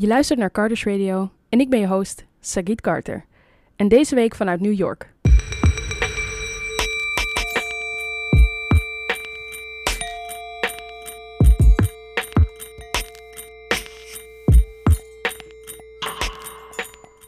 Je 0.00 0.06
luistert 0.06 0.38
naar 0.38 0.50
Carter's 0.50 0.84
Radio 0.84 1.30
en 1.48 1.60
ik 1.60 1.70
ben 1.70 1.80
je 1.80 1.86
host, 1.86 2.24
Sagit 2.40 2.80
Carter. 2.80 3.24
En 3.76 3.88
deze 3.88 4.14
week 4.14 4.34
vanuit 4.34 4.60
New 4.60 4.72
York. 4.72 5.14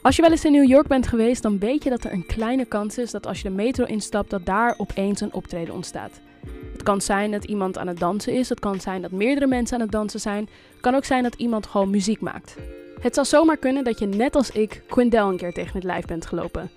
Als 0.03 0.17
je 0.17 0.23
wel 0.23 0.31
eens 0.31 0.45
in 0.45 0.53
New 0.53 0.69
York 0.69 0.87
bent 0.87 1.07
geweest, 1.07 1.43
dan 1.43 1.59
weet 1.59 1.85
je 1.85 1.91
dat 1.91 2.05
er 2.05 2.13
een 2.13 2.27
kleine 2.27 2.65
kans 2.65 2.99
is 2.99 3.11
dat 3.11 3.27
als 3.27 3.43
je 3.43 3.49
de 3.49 3.55
metro 3.55 3.85
instapt, 3.85 4.31
dat 4.31 4.47
daar 4.47 4.75
opeens 4.77 5.21
een 5.21 5.33
optreden 5.33 5.75
ontstaat. 5.75 6.21
Het 6.81 6.89
kan 6.89 7.01
zijn 7.01 7.31
dat 7.31 7.45
iemand 7.45 7.79
aan 7.79 7.87
het 7.87 7.99
dansen 7.99 8.33
is, 8.33 8.49
het 8.49 8.61
kan 8.61 8.81
zijn 8.81 9.03
dat 9.03 9.11
meerdere 9.11 9.47
mensen 9.47 9.77
aan 9.77 9.83
het 9.83 9.93
dansen 9.93 10.21
zijn, 10.21 10.49
het 10.71 10.81
kan 10.81 10.95
ook 10.95 11.05
zijn 11.05 11.23
dat 11.23 11.35
iemand 11.35 11.67
gewoon 11.67 11.91
muziek 11.91 12.21
maakt. 12.21 12.57
Het 13.01 13.15
zou 13.15 13.27
zomaar 13.27 13.57
kunnen 13.57 13.85
dat 13.85 13.99
je 13.99 14.07
net 14.07 14.37
als 14.37 14.51
ik 14.51 14.83
Quindel 14.89 15.29
een 15.29 15.37
keer 15.37 15.53
tegen 15.53 15.73
het 15.75 15.85
lijf 15.85 16.05
bent 16.05 16.27
gelopen. 16.27 16.71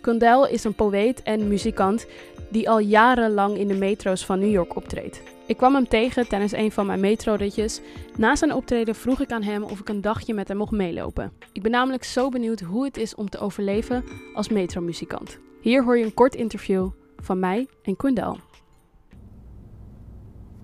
Quindel 0.00 0.48
is 0.48 0.64
een 0.64 0.74
poëet 0.74 1.22
en 1.22 1.48
muzikant 1.48 2.06
die 2.50 2.70
al 2.70 2.78
jarenlang 2.78 3.56
in 3.56 3.68
de 3.68 3.74
metro's 3.74 4.24
van 4.24 4.38
New 4.38 4.50
York 4.50 4.76
optreedt. 4.76 5.22
Ik 5.46 5.56
kwam 5.56 5.74
hem 5.74 5.88
tegen 5.88 6.28
tijdens 6.28 6.52
een 6.52 6.72
van 6.72 6.86
mijn 6.86 7.00
metroritjes. 7.00 7.80
Na 8.16 8.36
zijn 8.36 8.54
optreden 8.54 8.94
vroeg 8.94 9.20
ik 9.20 9.30
aan 9.32 9.42
hem 9.42 9.62
of 9.62 9.80
ik 9.80 9.88
een 9.88 10.00
dagje 10.00 10.34
met 10.34 10.48
hem 10.48 10.56
mocht 10.56 10.72
meelopen. 10.72 11.32
Ik 11.52 11.62
ben 11.62 11.70
namelijk 11.70 12.04
zo 12.04 12.28
benieuwd 12.28 12.60
hoe 12.60 12.84
het 12.84 12.96
is 12.96 13.14
om 13.14 13.28
te 13.28 13.38
overleven 13.38 14.04
als 14.34 14.48
metromuzikant. 14.48 15.38
Hier 15.60 15.84
hoor 15.84 15.98
je 15.98 16.04
een 16.04 16.14
kort 16.14 16.34
interview 16.34 16.88
van 17.22 17.38
mij 17.38 17.66
en 17.82 17.96
Quindel. 17.96 18.47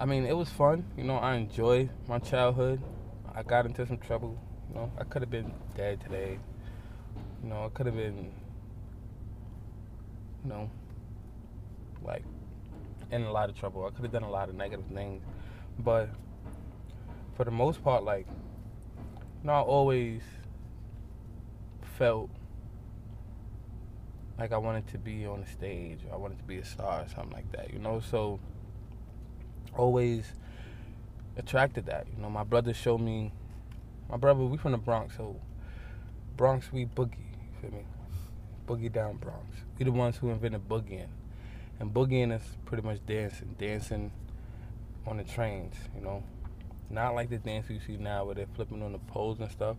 I 0.04 0.06
mean, 0.06 0.26
it 0.26 0.36
was 0.36 0.50
fun. 0.50 0.84
You 0.98 1.04
know, 1.04 1.16
I 1.16 1.34
enjoyed 1.34 1.88
my 2.06 2.18
childhood. 2.18 2.78
I 3.34 3.42
got 3.42 3.64
into 3.64 3.86
some 3.86 3.96
trouble. 3.96 4.38
You 4.68 4.74
know, 4.74 4.92
I 4.98 5.04
could 5.04 5.22
have 5.22 5.30
been 5.30 5.50
dead 5.74 6.02
today. 6.02 6.38
You 7.42 7.48
know, 7.48 7.64
I 7.64 7.68
could 7.70 7.86
have 7.86 7.96
been, 7.96 8.30
you 10.44 10.50
know, 10.50 10.70
like 12.02 12.22
in 13.12 13.22
a 13.22 13.32
lot 13.32 13.48
of 13.48 13.58
trouble. 13.58 13.86
I 13.86 13.96
could 13.96 14.02
have 14.02 14.12
done 14.12 14.24
a 14.24 14.30
lot 14.30 14.50
of 14.50 14.56
negative 14.56 14.84
things. 14.92 15.22
But 15.78 16.10
for 17.34 17.46
the 17.46 17.50
most 17.50 17.82
part, 17.82 18.04
like, 18.04 18.26
you 18.28 19.46
know, 19.46 19.54
I 19.54 19.60
always 19.60 20.20
felt 21.96 22.28
like 24.38 24.52
I 24.52 24.58
wanted 24.58 24.86
to 24.88 24.98
be 24.98 25.24
on 25.24 25.40
the 25.40 25.46
stage. 25.46 26.00
I 26.12 26.16
wanted 26.16 26.36
to 26.40 26.44
be 26.44 26.58
a 26.58 26.64
star 26.66 27.00
or 27.00 27.08
something 27.08 27.32
like 27.32 27.50
that, 27.52 27.72
you 27.72 27.78
know? 27.78 28.00
So, 28.00 28.38
always 29.76 30.32
attracted 31.36 31.86
that. 31.86 32.06
You 32.14 32.22
know, 32.22 32.30
my 32.30 32.44
brother 32.44 32.74
showed 32.74 33.00
me. 33.00 33.32
My 34.08 34.16
brother, 34.16 34.44
we 34.44 34.58
from 34.58 34.72
the 34.72 34.78
Bronx, 34.78 35.16
so 35.16 35.36
Bronx 36.36 36.72
we 36.72 36.86
boogie. 36.86 37.16
You 37.18 37.60
feel 37.60 37.70
me? 37.70 37.84
Boogie 38.66 38.92
down 38.92 39.16
Bronx. 39.16 39.44
We 39.78 39.84
the 39.84 39.92
ones 39.92 40.16
who 40.16 40.30
invented 40.30 40.68
boogieing, 40.68 41.08
and 41.80 41.92
boogieing 41.92 42.34
is 42.34 42.42
pretty 42.64 42.82
much 42.82 43.04
dancing, 43.06 43.54
dancing 43.58 44.12
on 45.06 45.16
the 45.16 45.24
trains. 45.24 45.74
You 45.94 46.02
know, 46.02 46.22
not 46.90 47.14
like 47.14 47.30
the 47.30 47.38
dance 47.38 47.68
you 47.68 47.80
see 47.80 47.96
now 47.96 48.24
where 48.24 48.34
they're 48.34 48.46
flipping 48.54 48.82
on 48.82 48.92
the 48.92 48.98
poles 48.98 49.40
and 49.40 49.50
stuff, 49.50 49.76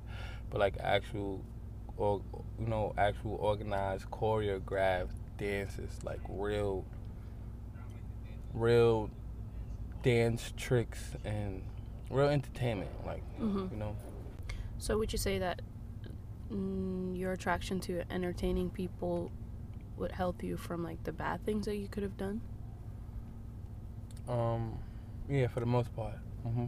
but 0.49 0.59
like 0.59 0.75
actual, 0.79 1.41
or 1.97 2.21
you 2.59 2.67
know, 2.67 2.93
actual 2.97 3.35
organized, 3.35 4.09
choreographed 4.11 5.09
dances, 5.37 5.99
like 6.03 6.19
real, 6.27 6.85
real 8.53 9.09
dance 10.05 10.53
tricks 10.55 11.15
and 11.25 11.63
real 12.11 12.27
entertainment. 12.29 12.91
Like 13.05 13.23
Mhm. 13.41 13.71
you 13.71 13.77
know, 13.77 13.95
So 14.77 14.97
would 14.99 15.11
you 15.11 15.17
say 15.17 15.39
that 15.39 15.61
mm, 16.51 17.17
your 17.17 17.31
attraction 17.31 17.79
to 17.81 18.03
entertaining 18.11 18.69
people 18.69 19.31
would 19.97 20.11
help 20.11 20.43
you 20.43 20.57
from 20.57 20.83
like 20.83 21.03
the 21.03 21.11
bad 21.11 21.43
things 21.43 21.65
that 21.65 21.77
you 21.77 21.87
could 21.87 22.03
have 22.03 22.17
done? 22.17 22.41
um, 24.27 24.77
yeah, 25.27 25.47
for 25.47 25.59
the 25.59 25.65
most 25.65 25.95
part. 25.95 26.17
hmm 26.43 26.65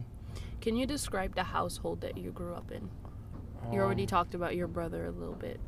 Can 0.60 0.76
you 0.76 0.86
describe 0.86 1.34
the 1.36 1.44
household 1.44 2.00
that 2.00 2.18
you 2.18 2.32
grew 2.32 2.54
up 2.54 2.70
in? 2.72 2.90
You 3.72 3.80
already 3.80 4.02
Um, 4.02 4.08
talked 4.08 4.34
about 4.34 4.56
your 4.56 4.66
brother 4.66 5.06
a 5.06 5.10
little 5.12 5.34
bit. 5.34 5.60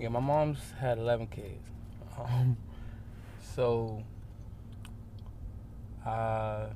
Yeah, 0.00 0.08
my 0.08 0.20
mom's 0.20 0.72
had 0.80 0.98
11 0.98 1.28
kids. 1.28 1.62
Um, 2.18 2.56
so, 3.54 4.02
uh, 6.04 6.66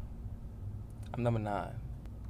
I'm 1.16 1.22
number 1.22 1.38
nine. 1.38 1.70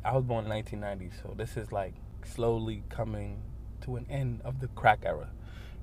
I 0.04 0.12
was 0.12 0.24
born 0.24 0.44
in 0.44 0.50
1990, 0.50 1.16
so 1.22 1.32
this 1.34 1.56
is 1.56 1.72
like 1.72 1.94
slowly 2.22 2.82
coming 2.90 3.40
to 3.80 3.96
an 3.96 4.06
end 4.10 4.42
of 4.44 4.60
the 4.60 4.68
crack 4.68 5.04
era. 5.06 5.30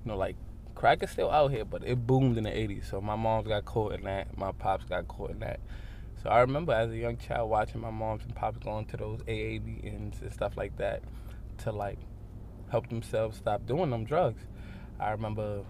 You 0.06 0.12
know, 0.12 0.18
like 0.18 0.36
crack 0.76 1.02
is 1.02 1.10
still 1.10 1.32
out 1.32 1.50
here, 1.50 1.66
but 1.66 1.84
it 1.84 2.06
boomed 2.06 2.38
in 2.38 2.44
the 2.44 2.52
80s. 2.52 2.88
So 2.88 3.02
my 3.02 3.16
mom's 3.16 3.48
got 3.48 3.66
caught 3.66 3.94
in 3.94 4.04
that. 4.04 4.38
My 4.38 4.52
pops 4.52 4.86
got 4.86 5.08
caught 5.08 5.32
in 5.32 5.40
that. 5.40 5.60
So 6.22 6.30
I 6.30 6.42
remember 6.42 6.74
as 6.74 6.92
a 6.92 6.96
young 6.96 7.18
child 7.18 7.50
watching 7.50 7.82
my 7.82 7.90
moms 7.90 8.24
and 8.24 8.36
pops 8.36 8.60
going 8.60 8.86
to 8.86 8.98
those 8.98 9.22
AA 9.22 9.58
and 9.84 10.16
stuff 10.32 10.56
like 10.56 10.78
that 10.78 11.02
to 11.64 11.72
like 11.72 11.98
help 12.70 12.88
themselves 12.90 13.36
stop 13.36 13.66
doing 13.66 13.90
them 13.90 14.06
drugs. 14.06 14.44
I 15.00 15.10
remember 15.10 15.64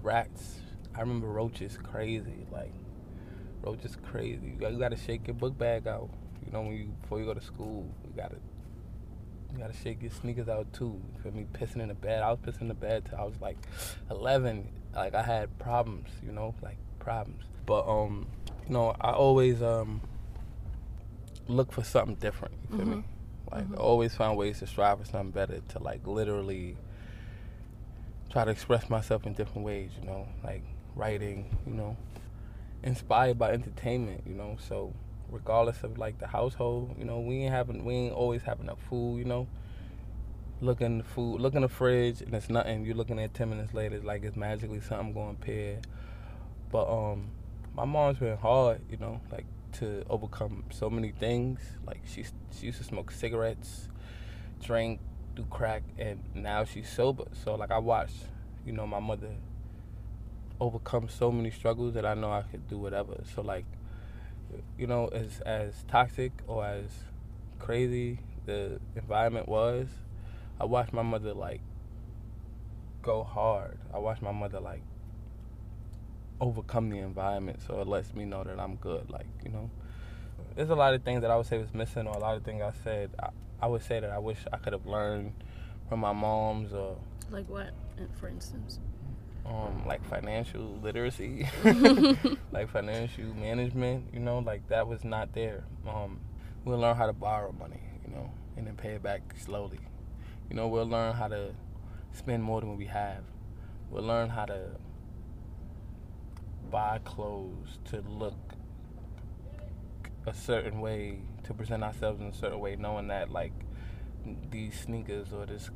rats. 0.00 0.60
I 0.94 1.00
remember 1.00 1.26
roaches 1.26 1.76
crazy. 1.76 2.46
Like 2.52 2.72
roaches 3.62 3.96
crazy. 4.00 4.46
You 4.46 4.60
got, 4.60 4.72
you 4.72 4.78
got 4.78 4.92
to 4.92 4.96
shake 4.96 5.26
your 5.26 5.34
book 5.34 5.58
bag 5.58 5.88
out. 5.88 6.10
You 6.48 6.54
know 6.54 6.62
when 6.62 6.72
you 6.72 6.84
before 7.02 7.18
you 7.18 7.26
go 7.26 7.34
to 7.34 7.42
school, 7.42 7.86
you 8.04 8.10
got 8.16 8.30
to 8.30 8.36
you 9.52 9.58
got 9.58 9.70
to 9.70 9.78
shake 9.78 10.00
your 10.00 10.10
sneakers 10.10 10.48
out 10.48 10.72
too. 10.72 10.98
You 11.14 11.22
feel 11.22 11.32
me? 11.32 11.46
Pissing 11.52 11.82
in 11.82 11.88
the 11.88 11.94
bed. 11.94 12.22
I 12.22 12.30
was 12.30 12.38
pissing 12.38 12.62
in 12.62 12.68
the 12.68 12.74
bed 12.74 13.04
till 13.04 13.18
I 13.18 13.24
was 13.24 13.34
like 13.42 13.58
11. 14.10 14.66
Like 14.94 15.14
I 15.14 15.20
had 15.22 15.58
problems. 15.58 16.08
You 16.24 16.32
know, 16.32 16.54
like 16.62 16.78
problems. 17.00 17.44
But 17.66 17.86
um, 17.86 18.26
you 18.66 18.72
know, 18.72 18.94
I 18.98 19.12
always 19.12 19.60
um 19.62 20.00
look 21.48 21.70
for 21.70 21.84
something 21.84 22.14
different. 22.14 22.54
You 22.70 22.78
feel 22.78 22.86
me? 22.86 22.96
Mhm. 22.96 23.04
Like 23.52 23.68
Mhm. 23.68 23.74
I 23.74 23.80
always 23.80 24.14
find 24.14 24.34
ways 24.38 24.60
to 24.60 24.66
strive 24.66 25.00
for 25.00 25.04
something 25.04 25.32
better. 25.32 25.60
To 25.60 25.82
like 25.82 26.06
literally 26.06 26.78
try 28.30 28.46
to 28.46 28.50
express 28.50 28.88
myself 28.88 29.26
in 29.26 29.34
different 29.34 29.66
ways. 29.66 29.90
You 30.00 30.06
know, 30.06 30.28
like 30.42 30.62
writing. 30.96 31.54
You 31.66 31.74
know, 31.74 31.96
inspired 32.82 33.38
by 33.38 33.52
entertainment. 33.52 34.22
You 34.26 34.34
know, 34.34 34.56
so 34.66 34.94
regardless 35.30 35.82
of 35.82 35.98
like 35.98 36.18
the 36.18 36.26
household, 36.26 36.96
you 36.98 37.04
know, 37.04 37.20
we 37.20 37.42
ain't 37.42 37.52
having 37.52 37.84
we 37.84 37.94
ain't 37.94 38.14
always 38.14 38.42
having 38.42 38.64
enough 38.66 38.80
food. 38.88 39.18
You 39.18 39.24
know. 39.24 39.46
Look 40.60 40.80
in 40.80 40.98
the 40.98 41.04
food, 41.04 41.40
look 41.40 41.54
in 41.54 41.62
the 41.62 41.68
fridge, 41.68 42.20
and 42.20 42.34
it's 42.34 42.50
nothing. 42.50 42.84
You're 42.84 42.96
looking 42.96 43.20
at 43.20 43.32
ten 43.32 43.48
minutes 43.48 43.74
later, 43.74 43.94
it's 43.94 44.04
like 44.04 44.24
it's 44.24 44.36
magically 44.36 44.80
something 44.80 45.12
going 45.12 45.36
pear. 45.36 45.78
But 46.72 46.88
um, 46.90 47.30
my 47.76 47.84
mom's 47.84 48.18
been 48.18 48.36
hard, 48.36 48.80
you 48.90 48.96
know, 48.96 49.20
like 49.30 49.46
to 49.74 50.04
overcome 50.10 50.64
so 50.70 50.90
many 50.90 51.12
things. 51.12 51.60
Like 51.86 52.00
she 52.04 52.24
she 52.58 52.66
used 52.66 52.78
to 52.78 52.84
smoke 52.84 53.12
cigarettes, 53.12 53.88
drink, 54.60 54.98
do 55.36 55.46
crack, 55.48 55.84
and 55.96 56.20
now 56.34 56.64
she's 56.64 56.90
sober. 56.90 57.26
So 57.44 57.54
like 57.54 57.70
I 57.70 57.78
watched, 57.78 58.24
you 58.66 58.72
know, 58.72 58.86
my 58.86 58.98
mother 58.98 59.30
overcome 60.60 61.08
so 61.08 61.30
many 61.30 61.52
struggles 61.52 61.94
that 61.94 62.04
I 62.04 62.14
know 62.14 62.32
I 62.32 62.42
could 62.42 62.68
do 62.68 62.78
whatever. 62.78 63.22
So 63.32 63.42
like, 63.42 63.64
you 64.78 64.86
know, 64.86 65.08
as 65.08 65.40
as 65.40 65.84
toxic 65.88 66.32
or 66.46 66.64
as 66.64 66.86
crazy 67.58 68.20
the 68.46 68.80
environment 68.96 69.48
was, 69.48 69.88
I 70.60 70.64
watched 70.64 70.92
my 70.92 71.02
mother 71.02 71.34
like 71.34 71.60
go 73.02 73.24
hard. 73.24 73.78
I 73.92 73.98
watched 73.98 74.22
my 74.22 74.32
mother 74.32 74.60
like 74.60 74.82
overcome 76.40 76.88
the 76.90 76.98
environment 76.98 77.60
so 77.66 77.80
it 77.80 77.88
lets 77.88 78.14
me 78.14 78.24
know 78.24 78.44
that 78.44 78.58
I'm 78.58 78.76
good. 78.76 79.10
Like, 79.10 79.26
you 79.44 79.50
know. 79.50 79.70
There's 80.54 80.70
a 80.70 80.74
lot 80.74 80.94
of 80.94 81.02
things 81.02 81.22
that 81.22 81.30
I 81.30 81.36
would 81.36 81.46
say 81.46 81.58
was 81.58 81.72
missing 81.72 82.06
or 82.06 82.14
a 82.14 82.18
lot 82.18 82.36
of 82.36 82.42
things 82.42 82.62
I 82.62 82.72
said 82.82 83.10
I, 83.18 83.28
I 83.60 83.66
would 83.66 83.82
say 83.82 84.00
that 84.00 84.10
I 84.10 84.18
wish 84.18 84.38
I 84.52 84.56
could 84.56 84.72
have 84.72 84.86
learned 84.86 85.32
from 85.88 86.00
my 86.00 86.12
mom's 86.12 86.72
or 86.72 86.96
Like 87.30 87.48
what, 87.48 87.70
for 88.18 88.28
instance? 88.28 88.80
Um 89.48 89.84
like 89.86 90.04
financial 90.08 90.78
literacy. 90.82 91.48
like 92.52 92.70
financial 92.70 93.24
management, 93.34 94.04
you 94.12 94.20
know, 94.20 94.38
like 94.38 94.68
that 94.68 94.86
was 94.86 95.04
not 95.04 95.32
there. 95.32 95.64
Um 95.88 96.20
we'll 96.64 96.78
learn 96.78 96.96
how 96.96 97.06
to 97.06 97.12
borrow 97.12 97.52
money, 97.52 97.80
you 98.06 98.14
know, 98.14 98.30
and 98.56 98.66
then 98.66 98.76
pay 98.76 98.90
it 98.90 99.02
back 99.02 99.22
slowly. 99.38 99.80
You 100.50 100.56
know, 100.56 100.68
we'll 100.68 100.88
learn 100.88 101.14
how 101.14 101.28
to 101.28 101.54
spend 102.12 102.42
more 102.42 102.60
than 102.60 102.76
we 102.76 102.86
have. 102.86 103.22
We'll 103.90 104.04
learn 104.04 104.28
how 104.28 104.44
to 104.46 104.70
buy 106.70 107.00
clothes 107.04 107.78
to 107.86 108.02
look 108.08 108.36
a 110.26 110.34
certain 110.34 110.80
way, 110.80 111.20
to 111.44 111.54
present 111.54 111.82
ourselves 111.82 112.20
in 112.20 112.26
a 112.26 112.34
certain 112.34 112.60
way, 112.60 112.76
knowing 112.76 113.08
that 113.08 113.30
like 113.30 113.52
these 114.50 114.78
sneakers 114.78 115.32
or 115.32 115.46
this 115.46 115.70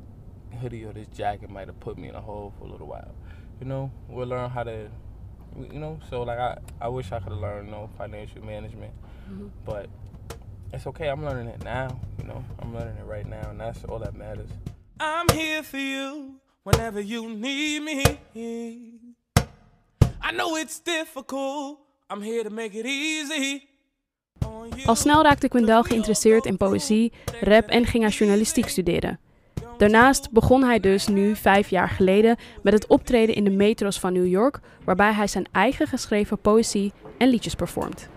hoodie 0.61 0.85
or 0.85 0.93
this 0.93 1.09
jacket 1.09 1.51
might 1.51 1.69
have 1.69 1.81
put 1.81 1.97
me 1.97 2.09
in 2.09 2.15
a 2.15 2.21
hole 2.21 2.53
for 2.59 2.67
a 2.67 2.71
little 2.71 2.87
while. 2.87 3.15
You 3.63 3.69
know, 3.69 3.93
we'll 4.09 4.27
learn 4.27 4.51
how 4.51 4.65
to, 4.65 4.89
you 5.73 5.79
know. 5.79 6.01
So 6.11 6.25
like 6.25 6.39
I, 6.41 6.59
I 6.81 6.89
wish 6.89 7.13
I 7.13 7.21
could 7.21 7.31
have 7.33 7.41
learned, 7.41 7.67
you 7.69 7.73
know, 7.73 7.89
financial 7.97 8.43
management, 8.45 8.93
Mhm. 9.31 9.51
but 9.65 9.87
it's 10.73 10.85
okay. 10.87 11.09
I'm 11.09 11.23
learning 11.25 11.47
it 11.55 11.63
now. 11.63 11.89
You 12.19 12.25
know, 12.25 12.43
I'm 12.61 12.75
learning 12.75 12.97
it 12.97 13.07
right 13.07 13.25
now, 13.29 13.51
and 13.51 13.61
that's 13.61 13.85
all 13.89 14.01
that 14.01 14.15
matters. 14.17 14.51
I'm 14.99 15.29
here 15.31 15.63
for 15.63 15.79
you 15.79 16.41
whenever 16.65 17.01
you 17.01 17.29
need 17.29 17.83
me. 17.83 18.03
I 20.21 20.33
know 20.33 20.57
it's 20.57 20.81
difficult. 20.83 21.79
I'm 22.11 22.21
here 22.23 22.43
to 22.43 22.51
make 22.51 22.75
it 22.75 22.87
easy. 22.87 23.69
Al 24.87 24.95
snel 24.97 25.23
raakte 25.23 25.49
Quindel 25.49 25.83
geïnteresseerd 25.83 26.47
in 26.47 26.57
poëzie, 26.57 27.13
rap 27.41 27.69
en 27.69 27.85
ging 27.87 28.03
hij 28.03 28.13
journalistiek 28.13 28.69
studeren. 28.69 29.19
Daarnaast 29.83 30.31
begon 30.31 30.65
hij 30.65 30.81
dus 30.81 31.07
nu 31.07 31.37
vijf 31.37 31.69
jaar 31.69 31.89
geleden 31.89 32.37
met 32.63 32.73
het 32.73 32.87
optreden 32.87 33.35
in 33.35 33.45
de 33.45 33.51
metro's 33.51 34.01
van 34.01 34.13
New 34.13 34.27
York, 34.27 34.61
waarbij 34.85 35.13
hij 35.13 35.27
zijn 35.27 35.47
eigen 35.53 35.87
geschreven 35.87 36.39
poëzie 36.39 36.93
en 37.19 37.29
liedjes 37.29 37.55
performt. 37.55 38.09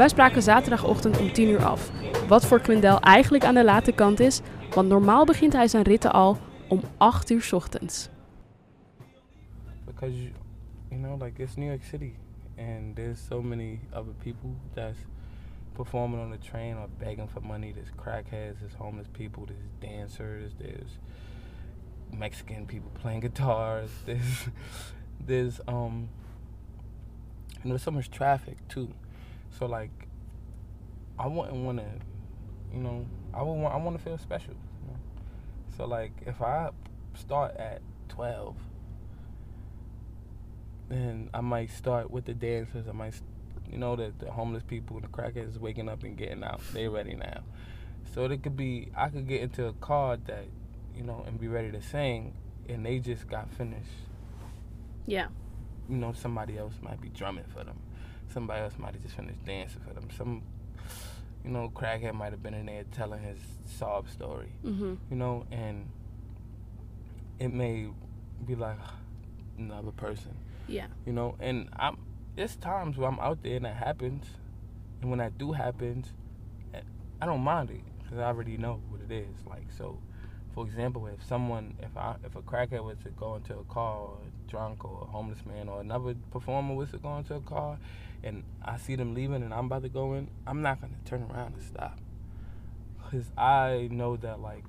Wij 0.00 0.08
spraken 0.08 0.42
zaterdagochtend 0.42 1.18
om 1.18 1.32
10 1.32 1.48
uur 1.48 1.64
af. 1.64 1.90
Wat 2.28 2.46
voor 2.46 2.60
Quindel 2.60 3.00
eigenlijk 3.00 3.44
aan 3.44 3.54
de 3.54 3.64
late 3.64 3.92
kant 3.92 4.20
is, 4.20 4.40
want 4.74 4.88
normaal 4.88 5.24
begint 5.24 5.52
hij 5.52 5.68
zijn 5.68 5.82
ritten 5.82 6.12
al 6.12 6.38
om 6.68 6.80
8 6.96 7.30
uur 7.30 7.48
ochtends. 7.52 8.08
because 9.84 10.22
you, 10.22 10.32
you 10.88 11.02
know, 11.02 11.22
like 11.22 11.42
it's 11.42 11.56
New 11.56 11.68
York 11.68 11.82
City, 11.82 12.12
and 12.56 12.96
there's 12.96 13.26
so 13.28 13.42
many 13.42 13.80
other 13.92 14.14
people 14.22 14.50
that's 14.74 14.98
performing 15.72 16.22
on 16.22 16.30
the 16.30 16.48
train 16.48 16.76
or 16.76 16.88
begging 16.98 17.30
for 17.30 17.42
money. 17.42 17.72
There's 17.72 17.92
crackheads, 17.96 18.58
there's 18.58 18.76
homeless 18.78 19.08
people, 19.12 19.46
there's 19.46 19.92
dancers, 19.92 20.52
there's 20.58 20.98
Mexican 22.18 22.66
people 22.66 22.90
playing 23.02 23.20
guitars. 23.20 23.90
There's 24.06 24.48
there's 25.26 25.60
um, 25.66 26.08
know, 27.64 27.70
there's 27.70 27.82
so 27.82 27.90
much 27.90 28.10
traffic 28.10 28.56
too. 28.68 28.88
So 29.58 29.66
like, 29.66 30.08
I 31.18 31.26
wouldn't 31.26 31.64
want 31.64 31.78
to, 31.78 31.90
you 32.72 32.80
know, 32.80 33.06
I 33.34 33.42
would 33.42 33.52
want 33.52 33.74
I 33.74 33.78
want 33.78 33.98
to 33.98 34.02
feel 34.02 34.18
special. 34.18 34.54
You 34.54 34.92
know? 34.92 34.98
So 35.76 35.86
like, 35.86 36.12
if 36.26 36.40
I 36.40 36.70
start 37.14 37.56
at 37.56 37.82
twelve 38.08 38.56
then 40.90 41.30
I 41.32 41.40
might 41.40 41.70
start 41.70 42.10
with 42.10 42.26
the 42.26 42.34
dancers. 42.34 42.86
I 42.88 42.92
might, 42.92 43.14
you 43.70 43.78
know, 43.78 43.96
the, 43.96 44.12
the 44.18 44.30
homeless 44.30 44.64
people, 44.64 45.00
the 45.00 45.06
crackheads 45.06 45.56
waking 45.56 45.88
up 45.88 46.02
and 46.02 46.16
getting 46.16 46.42
out. 46.42 46.60
They 46.72 46.88
ready 46.88 47.14
now. 47.14 47.42
So 48.12 48.24
it 48.24 48.42
could 48.42 48.56
be, 48.56 48.88
I 48.96 49.08
could 49.08 49.28
get 49.28 49.40
into 49.40 49.66
a 49.66 49.72
car 49.74 50.16
that, 50.26 50.46
you 50.96 51.04
know, 51.04 51.24
and 51.26 51.40
be 51.40 51.46
ready 51.46 51.70
to 51.70 51.80
sing, 51.80 52.34
and 52.68 52.84
they 52.84 52.98
just 52.98 53.28
got 53.28 53.48
finished. 53.52 53.86
Yeah. 55.06 55.28
You 55.88 55.96
know, 55.96 56.12
somebody 56.12 56.58
else 56.58 56.74
might 56.82 57.00
be 57.00 57.08
drumming 57.08 57.44
for 57.54 57.62
them. 57.62 57.78
Somebody 58.32 58.62
else 58.62 58.74
might 58.78 58.94
have 58.94 59.02
just 59.02 59.16
finished 59.16 59.44
dancing 59.44 59.80
for 59.86 59.92
them. 59.92 60.08
Some, 60.16 60.42
you 61.44 61.50
know, 61.50 61.70
crackhead 61.74 62.14
might 62.14 62.32
have 62.32 62.42
been 62.42 62.54
in 62.54 62.66
there 62.66 62.84
telling 62.92 63.22
his 63.22 63.38
sob 63.66 64.08
story. 64.08 64.52
Mhm. 64.64 64.98
You 65.10 65.16
know, 65.16 65.46
and 65.50 65.88
it 67.38 67.52
may 67.52 67.88
be 68.46 68.54
like 68.54 68.78
another 69.58 69.90
person. 69.92 70.36
Yeah. 70.68 70.86
you 71.04 71.12
know 71.12 71.34
and 71.40 71.68
i'm 71.80 71.98
there's 72.36 72.54
times 72.54 72.96
where 72.96 73.08
i'm 73.08 73.18
out 73.18 73.42
there 73.42 73.56
and 73.56 73.64
that 73.64 73.74
happens 73.74 74.24
and 75.00 75.10
when 75.10 75.18
that 75.18 75.36
do 75.36 75.50
happens 75.50 76.12
i 77.20 77.26
don't 77.26 77.40
mind 77.40 77.70
it 77.70 77.80
because 78.00 78.18
i 78.18 78.22
already 78.26 78.56
know 78.56 78.80
what 78.88 79.00
it 79.00 79.10
is 79.12 79.34
like 79.48 79.64
so 79.76 79.98
for 80.54 80.64
example 80.64 81.08
if 81.08 81.24
someone 81.26 81.74
if 81.82 81.96
i 81.96 82.14
if 82.24 82.36
a 82.36 82.42
crackhead 82.42 82.84
was 82.84 82.98
to 83.02 83.10
go 83.10 83.34
into 83.34 83.58
a 83.58 83.64
car 83.64 83.96
or 83.96 84.18
drunk 84.46 84.84
or 84.84 85.02
a 85.02 85.06
homeless 85.06 85.44
man 85.44 85.68
or 85.68 85.80
another 85.80 86.14
performer 86.30 86.72
was 86.72 86.88
to 86.92 86.98
go 86.98 87.16
into 87.16 87.34
a 87.34 87.40
car 87.40 87.76
and 88.22 88.44
i 88.64 88.76
see 88.76 88.96
them 88.96 89.14
leaving 89.14 89.42
and 89.42 89.52
i'm 89.52 89.66
about 89.66 89.82
to 89.82 89.88
go 89.88 90.14
in 90.14 90.28
i'm 90.46 90.62
not 90.62 90.80
going 90.80 90.92
to 90.92 91.10
turn 91.10 91.22
around 91.30 91.54
and 91.54 91.62
stop 91.62 91.98
because 93.02 93.30
i 93.36 93.88
know 93.90 94.16
that 94.16 94.40
like 94.40 94.64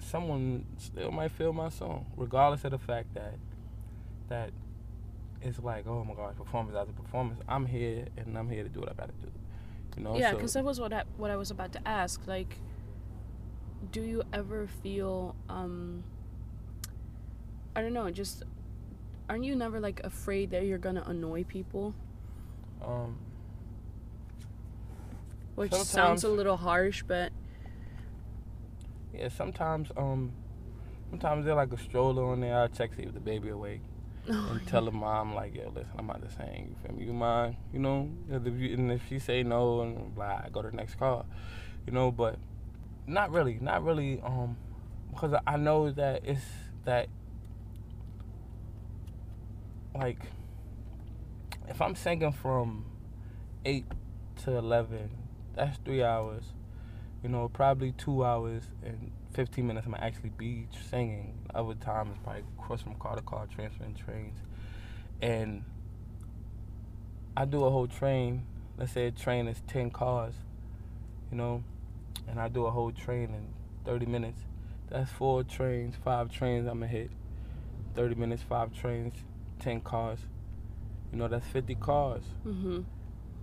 someone 0.00 0.64
still 0.78 1.10
might 1.12 1.30
feel 1.30 1.52
my 1.52 1.68
song 1.68 2.06
regardless 2.16 2.64
of 2.64 2.72
the 2.72 2.78
fact 2.78 3.14
that 3.14 3.34
that 4.28 4.50
it's 5.44 5.58
like, 5.58 5.86
oh 5.86 6.04
my 6.04 6.14
gosh, 6.14 6.36
performance 6.36 6.76
after 6.76 6.92
performance. 6.92 7.40
I'm 7.48 7.66
here 7.66 8.06
and 8.16 8.36
I'm 8.38 8.48
here 8.48 8.62
to 8.62 8.68
do 8.68 8.80
what 8.80 8.90
I 8.90 8.94
gotta 8.94 9.12
do. 9.20 9.28
You 9.96 10.04
know? 10.04 10.16
Yeah, 10.16 10.30
so, 10.30 10.36
because 10.36 10.52
that 10.54 10.64
was 10.64 10.80
what 10.80 10.92
I, 10.92 11.04
what 11.16 11.30
I 11.30 11.36
was 11.36 11.50
about 11.50 11.72
to 11.72 11.88
ask. 11.88 12.20
Like, 12.26 12.56
do 13.90 14.00
you 14.00 14.22
ever 14.32 14.68
feel 14.82 15.34
um 15.48 16.04
I 17.74 17.80
don't 17.80 17.92
know, 17.92 18.10
just 18.10 18.44
aren't 19.28 19.44
you 19.44 19.56
never 19.56 19.80
like 19.80 20.00
afraid 20.04 20.50
that 20.50 20.64
you're 20.64 20.78
gonna 20.78 21.04
annoy 21.06 21.44
people? 21.44 21.94
um, 22.84 23.18
Which 25.54 25.72
sounds 25.72 26.24
a 26.24 26.28
little 26.28 26.56
harsh, 26.56 27.02
but 27.06 27.32
yeah, 29.14 29.28
sometimes 29.28 29.90
um, 29.96 30.32
sometimes 31.10 31.44
they're 31.44 31.54
like 31.54 31.72
a 31.72 31.78
stroller 31.78 32.24
on 32.24 32.40
there. 32.40 32.58
I 32.62 32.66
check 32.68 32.94
see 32.94 33.02
if 33.02 33.14
the 33.14 33.20
baby 33.20 33.50
awake 33.50 33.82
and 34.26 34.66
tell 34.66 34.84
the 34.84 34.90
mom 34.90 35.34
like, 35.34 35.54
yo, 35.54 35.68
listen, 35.74 35.90
I'm 35.98 36.08
about 36.08 36.22
to 36.28 36.34
sing. 36.34 36.68
You 36.70 36.76
feel 36.88 36.96
me? 36.96 37.04
You 37.06 37.12
mind? 37.12 37.56
You 37.72 37.80
know? 37.80 38.10
And 38.30 38.46
if, 38.46 38.54
you, 38.54 38.74
and 38.74 38.90
if 38.92 39.02
she 39.08 39.18
say 39.18 39.42
no, 39.42 39.82
and 39.82 40.14
blah, 40.14 40.42
I 40.44 40.48
go 40.50 40.62
to 40.62 40.70
the 40.70 40.76
next 40.76 40.94
car. 40.96 41.24
You 41.86 41.92
know, 41.92 42.10
but 42.10 42.38
not 43.06 43.30
really, 43.30 43.58
not 43.60 43.84
really. 43.84 44.20
Um, 44.24 44.56
because 45.10 45.34
I 45.46 45.56
know 45.56 45.90
that 45.90 46.22
it's 46.24 46.44
that 46.84 47.08
like 49.94 50.18
if 51.68 51.80
I'm 51.80 51.94
singing 51.94 52.32
from 52.32 52.84
eight 53.64 53.86
to 54.44 54.56
eleven, 54.56 55.10
that's 55.54 55.78
three 55.84 56.02
hours. 56.02 56.44
You 57.22 57.28
know, 57.28 57.48
probably 57.48 57.92
two 57.92 58.24
hours 58.24 58.64
and 58.84 59.12
fifteen 59.32 59.66
minutes 59.66 59.86
I'm 59.86 59.94
actually 59.94 60.30
be 60.30 60.66
singing. 60.90 61.38
Other 61.54 61.74
times 61.74 62.16
probably 62.24 62.42
cross 62.58 62.82
from 62.82 62.94
car 62.96 63.16
to 63.16 63.22
car, 63.22 63.46
transferring 63.54 63.94
trains. 63.94 64.38
And 65.20 65.64
I 67.36 67.44
do 67.44 67.64
a 67.64 67.70
whole 67.70 67.86
train. 67.86 68.44
Let's 68.76 68.92
say 68.92 69.06
a 69.06 69.10
train 69.12 69.46
is 69.46 69.62
ten 69.66 69.90
cars, 69.90 70.34
you 71.30 71.36
know, 71.36 71.62
and 72.26 72.40
I 72.40 72.48
do 72.48 72.66
a 72.66 72.70
whole 72.70 72.90
train 72.90 73.34
in 73.34 73.48
thirty 73.84 74.06
minutes. 74.06 74.40
That's 74.88 75.10
four 75.10 75.44
trains, 75.44 75.94
five 76.04 76.30
trains 76.30 76.66
I'm 76.66 76.80
gonna 76.80 76.88
hit. 76.88 77.10
Thirty 77.94 78.14
minutes, 78.14 78.42
five 78.42 78.74
trains, 78.74 79.14
ten 79.62 79.80
cars. 79.80 80.18
You 81.12 81.18
know, 81.18 81.28
that's 81.28 81.46
fifty 81.46 81.74
cars. 81.74 82.22
hmm 82.42 82.80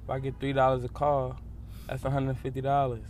If 0.04 0.10
I 0.10 0.20
get 0.20 0.40
three 0.40 0.54
dollars 0.54 0.84
a 0.84 0.90
car, 0.90 1.36
that's 1.88 2.04
one 2.04 2.12
hundred 2.14 2.30
and 2.32 2.40
fifty 2.40 2.62
dollars. 2.62 3.06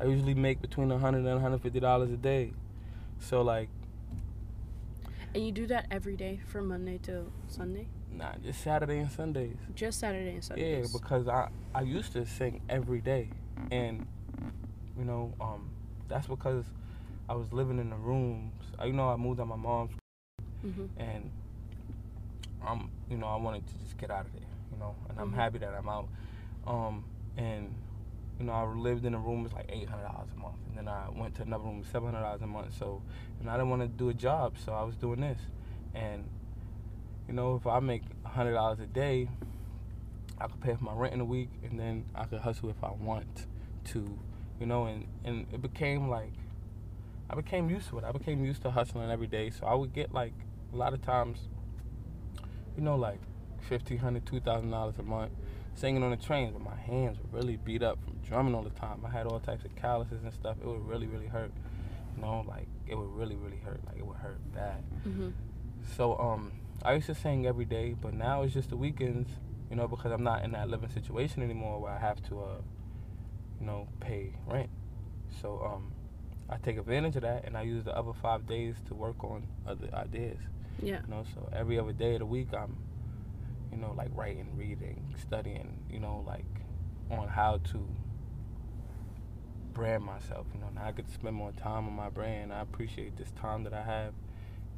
I 0.00 0.04
usually 0.04 0.34
make 0.34 0.60
between 0.60 0.90
a 0.92 0.98
hundred 0.98 1.18
and 1.18 1.26
one 1.26 1.40
hundred 1.40 1.62
fifty 1.62 1.80
dollars 1.80 2.10
a 2.10 2.16
day. 2.16 2.52
So 3.20 3.42
like, 3.42 3.68
And 5.34 5.44
you 5.44 5.52
do 5.52 5.66
that 5.66 5.86
every 5.90 6.16
day 6.16 6.40
from 6.46 6.68
Monday 6.68 6.98
to 7.04 7.30
Sunday? 7.48 7.86
nah, 8.10 8.32
just 8.42 8.62
Saturday 8.62 8.98
and 8.98 9.10
Sundays. 9.10 9.56
Just 9.74 10.00
Saturday 10.00 10.34
and 10.34 10.44
Sundays. 10.44 10.88
Yeah, 10.92 10.98
because 11.00 11.28
I 11.28 11.48
I 11.74 11.82
used 11.82 12.12
to 12.12 12.26
sing 12.26 12.60
every 12.68 13.00
day, 13.00 13.30
and 13.70 14.06
you 14.98 15.04
know, 15.04 15.32
um, 15.40 15.70
that's 16.08 16.26
because 16.26 16.64
I 17.28 17.34
was 17.34 17.52
living 17.52 17.78
in 17.78 17.90
the 17.90 17.96
rooms. 17.96 18.52
I, 18.78 18.86
you 18.86 18.92
know, 18.92 19.08
I 19.08 19.16
moved 19.16 19.40
out 19.40 19.48
my 19.48 19.56
mom's, 19.56 19.92
hmm 20.62 20.86
and 20.96 21.30
um, 22.66 22.90
you 23.10 23.16
know, 23.16 23.26
I 23.26 23.36
wanted 23.36 23.66
to 23.66 23.74
just 23.78 23.96
get 23.98 24.10
out 24.10 24.26
of 24.26 24.32
there. 24.32 24.42
You 24.72 24.78
know, 24.78 24.94
and 25.08 25.18
I'm 25.18 25.32
Mhm. 25.32 25.36
happy 25.36 25.58
that 25.58 25.74
I'm 25.74 25.88
out. 25.88 26.08
Um, 26.66 27.04
and 27.36 27.74
you 28.38 28.44
know, 28.44 28.52
I 28.52 28.64
lived 28.64 29.04
in 29.04 29.14
a 29.14 29.18
room 29.18 29.44
it's 29.44 29.54
like 29.54 29.66
eight 29.68 29.88
hundred 29.88 30.04
dollars 30.04 30.28
a 30.36 30.38
month, 30.38 30.56
and 30.68 30.78
then 30.78 30.88
I 30.88 31.08
went 31.08 31.34
to 31.36 31.42
another 31.42 31.64
room 31.64 31.82
seven 31.84 32.12
hundred 32.12 32.22
dollars 32.24 32.42
a 32.42 32.46
month. 32.46 32.78
So, 32.78 33.02
and 33.40 33.50
I 33.50 33.54
didn't 33.56 33.70
want 33.70 33.82
to 33.82 33.88
do 33.88 34.08
a 34.10 34.14
job, 34.14 34.56
so 34.64 34.72
I 34.72 34.82
was 34.84 34.96
doing 34.96 35.20
this, 35.20 35.38
and 35.94 36.24
you 37.26 37.34
know, 37.34 37.56
if 37.56 37.66
I 37.66 37.80
make 37.80 38.02
hundred 38.24 38.52
dollars 38.54 38.78
a 38.80 38.86
day, 38.86 39.28
I 40.40 40.46
could 40.46 40.60
pay 40.60 40.74
for 40.76 40.84
my 40.84 40.92
rent 40.94 41.14
in 41.14 41.20
a 41.20 41.24
week, 41.24 41.50
and 41.64 41.78
then 41.78 42.04
I 42.14 42.24
could 42.24 42.40
hustle 42.40 42.70
if 42.70 42.82
I 42.84 42.92
want 42.92 43.46
to, 43.86 44.18
you 44.60 44.66
know, 44.66 44.84
and 44.86 45.06
and 45.24 45.46
it 45.52 45.60
became 45.60 46.08
like 46.08 46.32
I 47.30 47.34
became 47.34 47.68
used 47.68 47.88
to 47.90 47.98
it. 47.98 48.04
I 48.04 48.12
became 48.12 48.44
used 48.44 48.62
to 48.62 48.70
hustling 48.70 49.10
every 49.10 49.26
day, 49.26 49.50
so 49.50 49.66
I 49.66 49.74
would 49.74 49.92
get 49.92 50.12
like 50.14 50.32
a 50.72 50.76
lot 50.76 50.92
of 50.94 51.02
times, 51.02 51.48
you 52.78 52.84
know, 52.84 52.94
like 52.96 53.18
fifteen 53.68 53.98
hundred, 53.98 54.24
two 54.24 54.40
thousand 54.40 54.70
dollars 54.70 54.94
a 54.98 55.02
month 55.02 55.32
singing 55.74 56.02
on 56.02 56.10
the 56.10 56.16
trains, 56.16 56.52
but 56.52 56.62
my 56.62 56.76
hands 56.76 57.18
were 57.18 57.38
really 57.38 57.56
beat 57.56 57.82
up 57.82 57.98
from 58.04 58.14
drumming 58.26 58.54
all 58.54 58.62
the 58.62 58.70
time. 58.70 59.00
I 59.04 59.10
had 59.10 59.26
all 59.26 59.40
types 59.40 59.64
of 59.64 59.74
calluses 59.76 60.22
and 60.22 60.32
stuff. 60.32 60.56
It 60.62 60.66
would 60.66 60.86
really, 60.86 61.06
really 61.06 61.26
hurt. 61.26 61.50
You 62.16 62.22
know, 62.22 62.44
like 62.48 62.66
it 62.86 62.94
would 62.96 63.10
really, 63.10 63.36
really 63.36 63.58
hurt. 63.64 63.80
Like 63.86 63.98
it 63.98 64.06
would 64.06 64.16
hurt 64.16 64.38
bad. 64.54 64.82
Mhm. 65.06 65.32
So 65.96 66.16
um, 66.18 66.52
I 66.84 66.94
used 66.94 67.06
to 67.06 67.14
sing 67.14 67.46
every 67.46 67.64
day, 67.64 67.94
but 68.00 68.14
now 68.14 68.42
it's 68.42 68.54
just 68.54 68.70
the 68.70 68.76
weekends. 68.76 69.28
You 69.70 69.76
know, 69.76 69.86
because 69.88 70.12
I'm 70.12 70.22
not 70.22 70.44
in 70.44 70.52
that 70.52 70.68
living 70.70 70.88
situation 70.88 71.42
anymore 71.42 71.78
where 71.80 71.92
I 71.92 71.98
have 71.98 72.22
to, 72.28 72.40
uh, 72.40 72.60
you 73.60 73.66
know, 73.66 73.86
pay 74.00 74.32
rent. 74.46 74.70
So 75.42 75.60
um, 75.62 75.92
I 76.48 76.56
take 76.56 76.78
advantage 76.78 77.16
of 77.16 77.22
that, 77.22 77.44
and 77.44 77.56
I 77.56 77.62
use 77.62 77.84
the 77.84 77.94
other 77.94 78.12
five 78.22 78.46
days 78.46 78.76
to 78.86 78.94
work 78.94 79.22
on 79.22 79.46
other 79.66 79.88
ideas. 79.92 80.38
Yeah. 80.82 81.00
You 81.06 81.14
know, 81.14 81.24
so 81.34 81.48
every 81.52 81.78
other 81.78 81.92
day 81.92 82.14
of 82.14 82.20
the 82.20 82.26
week, 82.26 82.48
I'm, 82.54 82.76
you 83.72 83.78
know, 83.78 83.94
like 83.96 84.10
writing, 84.14 84.48
reading, 84.56 85.14
studying. 85.20 85.78
You 85.90 86.00
know, 86.00 86.24
like 86.26 86.44
on 87.10 87.28
how 87.28 87.58
to 87.72 87.88
brand 89.74 90.04
myself. 90.04 90.46
You 90.54 90.60
know, 90.60 90.68
now 90.74 90.86
I 90.86 90.92
could 90.92 91.10
spend 91.10 91.36
more 91.36 91.52
time 91.52 91.86
on 91.86 91.94
my 91.94 92.10
brand. 92.10 92.52
I 92.52 92.60
appreciate 92.60 93.16
this 93.16 93.30
time 93.32 93.64
that 93.64 93.72
I 93.74 93.82
have. 93.82 94.14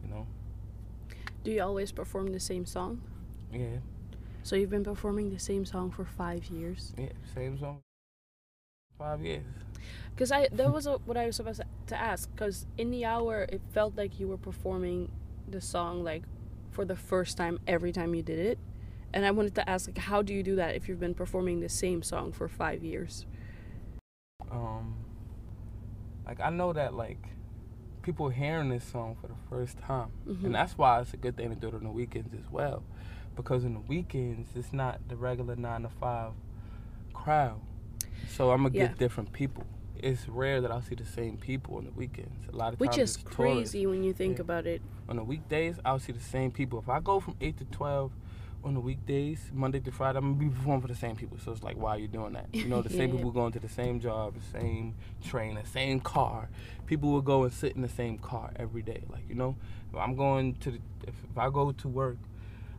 You 0.04 0.10
know, 0.10 0.26
Do 1.44 1.50
you 1.50 1.62
always 1.62 1.92
perform 1.92 2.28
the 2.32 2.40
same 2.40 2.66
song? 2.66 3.02
yeah, 3.52 3.78
So 4.42 4.56
you've 4.56 4.70
been 4.70 4.84
performing 4.84 5.30
the 5.30 5.38
same 5.38 5.64
song 5.64 5.90
for 5.90 6.04
five 6.04 6.46
years. 6.46 6.94
yeah, 6.98 7.08
same 7.34 7.58
song. 7.58 7.80
Five 8.98 9.22
years. 9.24 9.44
Because 10.14 10.32
I 10.32 10.48
that 10.52 10.72
was 10.72 10.86
a, 10.86 10.98
what 10.98 11.16
I 11.16 11.26
was 11.26 11.36
supposed 11.36 11.62
to 11.88 11.96
ask. 12.00 12.30
Because 12.34 12.66
in 12.78 12.90
the 12.90 13.04
hour, 13.04 13.46
it 13.48 13.60
felt 13.72 13.96
like 13.96 14.20
you 14.20 14.28
were 14.28 14.36
performing 14.38 15.10
the 15.50 15.60
song 15.60 16.02
like 16.04 16.22
for 16.70 16.84
the 16.84 16.96
first 16.96 17.36
time 17.36 17.58
every 17.66 17.92
time 17.92 18.14
you 18.14 18.22
did 18.22 18.38
it, 18.38 18.58
and 19.12 19.26
I 19.26 19.30
wanted 19.32 19.54
to 19.56 19.68
ask 19.68 19.88
like, 19.88 19.98
how 19.98 20.22
do 20.22 20.32
you 20.32 20.42
do 20.42 20.56
that 20.56 20.74
if 20.76 20.88
you've 20.88 21.00
been 21.00 21.14
performing 21.14 21.60
the 21.60 21.68
same 21.68 22.02
song 22.02 22.32
for 22.32 22.48
five 22.48 22.82
years? 22.82 23.26
um 24.50 24.96
like 26.26 26.40
I 26.40 26.50
know 26.50 26.72
that 26.72 26.94
like 26.94 27.18
people 28.02 28.28
hearing 28.30 28.68
this 28.70 28.84
song 28.84 29.16
for 29.20 29.26
the 29.28 29.34
first 29.48 29.78
time. 29.78 30.10
Mhm. 30.26 30.44
And 30.46 30.54
that's 30.54 30.78
why 30.78 31.00
it's 31.00 31.12
a 31.12 31.18
good 31.18 31.36
thing 31.36 31.50
to 31.50 31.54
do 31.56 31.68
it 31.68 31.74
on 31.74 31.84
the 31.84 31.90
weekends 31.90 32.32
as 32.34 32.50
well. 32.50 32.82
Because 33.36 33.64
in 33.64 33.74
the 33.74 33.80
weekends 33.80 34.48
it's 34.54 34.72
not 34.72 35.00
the 35.08 35.16
regular 35.16 35.54
nine 35.56 35.82
to 35.82 35.88
five 35.88 36.32
crowd. 37.12 37.60
So 38.28 38.50
I'm 38.52 38.62
gonna 38.62 38.74
Yeah. 38.74 38.86
get 38.88 38.98
different 38.98 39.32
people. 39.32 39.66
It's 40.02 40.28
rare 40.28 40.60
that 40.60 40.70
I'll 40.70 40.82
see 40.82 40.94
the 40.94 41.04
same 41.04 41.36
people 41.36 41.76
on 41.76 41.84
the 41.84 41.90
weekends. 41.92 42.48
A 42.52 42.56
lot 42.56 42.72
of 42.72 42.80
Which 42.80 42.92
times 42.96 43.10
is 43.10 43.16
it's 43.16 43.24
tourists. 43.36 43.72
crazy 43.72 43.86
when 43.86 44.02
you 44.02 44.12
think 44.12 44.38
Yeah. 44.38 44.42
about 44.42 44.66
it. 44.66 44.80
On 45.08 45.16
the 45.16 45.24
weekdays, 45.24 45.78
I'll 45.84 45.98
see 45.98 46.12
the 46.12 46.20
same 46.20 46.50
people. 46.50 46.78
If 46.78 46.88
I 46.88 47.00
go 47.00 47.20
from 47.20 47.36
eight 47.40 47.56
to 47.58 47.64
twelve 47.66 48.12
on 48.62 48.74
the 48.74 48.80
weekdays, 48.80 49.50
Monday 49.54 49.80
to 49.80 49.90
Friday, 49.90 50.18
I'm 50.18 50.34
gonna 50.34 50.50
be 50.50 50.54
performing 50.54 50.82
for 50.82 50.88
the 50.88 50.94
same 50.94 51.16
people. 51.16 51.38
So 51.38 51.50
it's 51.52 51.62
like, 51.62 51.76
why 51.76 51.90
are 51.96 51.98
you 51.98 52.08
doing 52.08 52.32
that? 52.34 52.46
You 52.52 52.66
know, 52.68 52.82
the 52.82 52.88
same 53.00 53.10
Yeah. 53.10 53.16
people 53.16 53.30
going 53.30 53.52
to 53.52 53.60
the 53.60 53.68
same 53.68 54.00
job, 54.00 54.34
the 54.34 54.58
same 54.60 54.94
train, 55.24 55.54
the 55.56 55.66
same 55.66 56.00
car. 56.00 56.48
People 56.86 57.10
will 57.10 57.22
go 57.22 57.44
and 57.44 57.52
sit 57.52 57.74
in 57.76 57.82
the 57.82 57.88
same 57.88 58.18
car 58.18 58.52
every 58.56 58.82
day. 58.82 59.02
Like 59.10 59.28
you 59.28 59.34
know, 59.34 59.56
if 59.92 59.98
I'm 59.98 60.14
going 60.14 60.54
to 60.56 60.70
the, 60.72 60.78
if, 61.06 61.14
if 61.30 61.38
I 61.38 61.50
go 61.50 61.72
to 61.72 61.88
work 61.88 62.18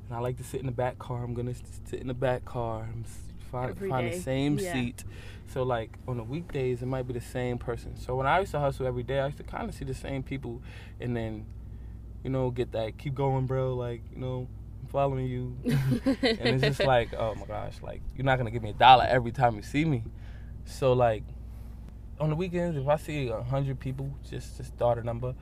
and 0.07 0.15
I 0.15 0.19
like 0.19 0.37
to 0.37 0.43
sit 0.43 0.59
in 0.59 0.65
the 0.65 0.71
back 0.71 0.97
car, 0.99 1.23
I'm 1.23 1.33
gonna 1.33 1.53
sit 1.85 1.99
in 2.01 2.07
the 2.07 2.13
back 2.13 2.45
car 2.45 2.87
s- 3.03 3.30
find 3.51 3.71
Every 3.71 3.89
find 3.89 4.07
day. 4.09 4.17
the 4.17 4.21
same 4.23 4.57
Yeah. 4.57 4.71
seat. 4.73 5.03
So 5.47 5.63
like 5.63 5.97
on 6.07 6.17
the 6.17 6.23
weekdays, 6.23 6.81
it 6.81 6.85
might 6.85 7.07
be 7.07 7.13
the 7.13 7.21
same 7.21 7.57
person. 7.57 7.95
So 7.97 8.15
when 8.15 8.25
I 8.27 8.39
used 8.39 8.51
to 8.51 8.59
hustle 8.59 8.87
every 8.87 9.03
day, 9.03 9.19
I 9.19 9.25
used 9.25 9.37
to 9.37 9.43
kind 9.43 9.67
of 9.67 9.75
see 9.75 9.85
the 9.85 9.93
same 9.93 10.23
people, 10.23 10.61
and 10.99 11.15
then, 11.15 11.45
you 12.23 12.29
know, 12.29 12.51
get 12.51 12.71
that 12.71 12.97
keep 12.97 13.13
going, 13.15 13.45
bro. 13.47 13.75
Like 13.75 14.01
you 14.13 14.19
know, 14.19 14.47
I'm 14.81 14.87
following 14.87 15.25
you, 15.27 15.57
and 15.65 16.55
it's 16.55 16.63
just 16.63 16.79
like, 16.83 17.13
oh 17.13 17.35
my 17.35 17.45
gosh, 17.45 17.75
like 17.81 18.01
you're 18.15 18.25
not 18.25 18.37
gonna 18.37 18.51
give 18.51 18.63
me 18.63 18.69
a 18.69 18.73
dollar 18.73 19.05
every 19.09 19.31
time 19.31 19.55
you 19.55 19.61
see 19.63 19.83
me. 19.85 20.03
So 20.65 20.93
like, 20.93 21.23
on 22.19 22.29
the 22.29 22.35
weekends, 22.35 22.77
if 22.77 22.87
I 22.87 22.95
see 22.95 23.27
a 23.27 23.41
hundred 23.43 23.79
people, 23.79 24.09
just 24.29 24.57
to 24.57 24.63
start 24.63 24.97
a 24.99 25.03
number, 25.03 25.35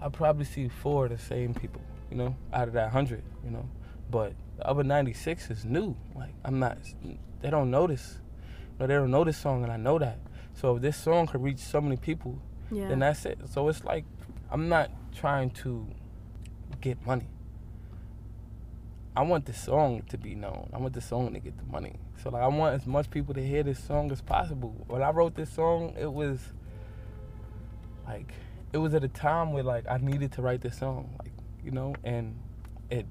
I 0.00 0.08
probably 0.10 0.44
see 0.44 0.68
four 0.68 1.06
of 1.06 1.10
the 1.10 1.18
same 1.18 1.54
people. 1.54 1.82
You 2.10 2.16
know, 2.16 2.36
out 2.52 2.68
of 2.68 2.74
that 2.74 2.90
hundred, 2.92 3.22
you 3.44 3.50
know, 3.50 3.68
but 4.10 4.32
the 4.56 4.66
other 4.68 4.82
96 4.82 5.48
is 5.50 5.64
new. 5.64 5.96
Like 6.14 6.34
I'm 6.44 6.58
not, 6.58 6.78
they 7.40 7.50
don't 7.50 7.70
notice. 7.70 8.18
No, 8.78 8.86
they 8.86 8.94
don't 8.94 9.10
know 9.10 9.24
this 9.24 9.36
song, 9.36 9.62
and 9.62 9.72
I 9.72 9.76
know 9.76 9.98
that. 9.98 10.18
So 10.54 10.76
if 10.76 10.82
this 10.82 10.96
song 10.96 11.26
could 11.26 11.42
reach 11.42 11.58
so 11.58 11.80
many 11.80 11.96
people, 11.96 12.40
yeah. 12.70 12.88
then 12.88 13.00
that's 13.00 13.24
it. 13.24 13.38
So 13.50 13.68
it's 13.68 13.84
like 13.84 14.04
I'm 14.50 14.68
not 14.68 14.90
trying 15.14 15.50
to 15.50 15.86
get 16.80 17.04
money. 17.06 17.28
I 19.16 19.22
want 19.22 19.44
the 19.44 19.52
song 19.52 20.02
to 20.08 20.18
be 20.18 20.34
known. 20.34 20.70
I 20.72 20.78
want 20.78 20.94
the 20.94 21.00
song 21.00 21.32
to 21.34 21.40
get 21.40 21.56
the 21.56 21.64
money. 21.64 21.96
So 22.22 22.30
like 22.30 22.42
I 22.42 22.46
want 22.46 22.74
as 22.74 22.86
much 22.86 23.10
people 23.10 23.34
to 23.34 23.44
hear 23.44 23.62
this 23.62 23.82
song 23.82 24.10
as 24.12 24.20
possible. 24.20 24.74
When 24.86 25.02
I 25.02 25.10
wrote 25.10 25.34
this 25.34 25.50
song, 25.50 25.94
it 25.98 26.12
was 26.12 26.38
like 28.06 28.32
it 28.72 28.78
was 28.78 28.94
at 28.94 29.04
a 29.04 29.08
time 29.08 29.52
where 29.52 29.62
like 29.62 29.84
I 29.88 29.98
needed 29.98 30.32
to 30.32 30.42
write 30.42 30.60
this 30.60 30.78
song, 30.78 31.14
like 31.18 31.32
you 31.64 31.70
know, 31.70 31.94
and 32.04 32.38
it 32.88 33.06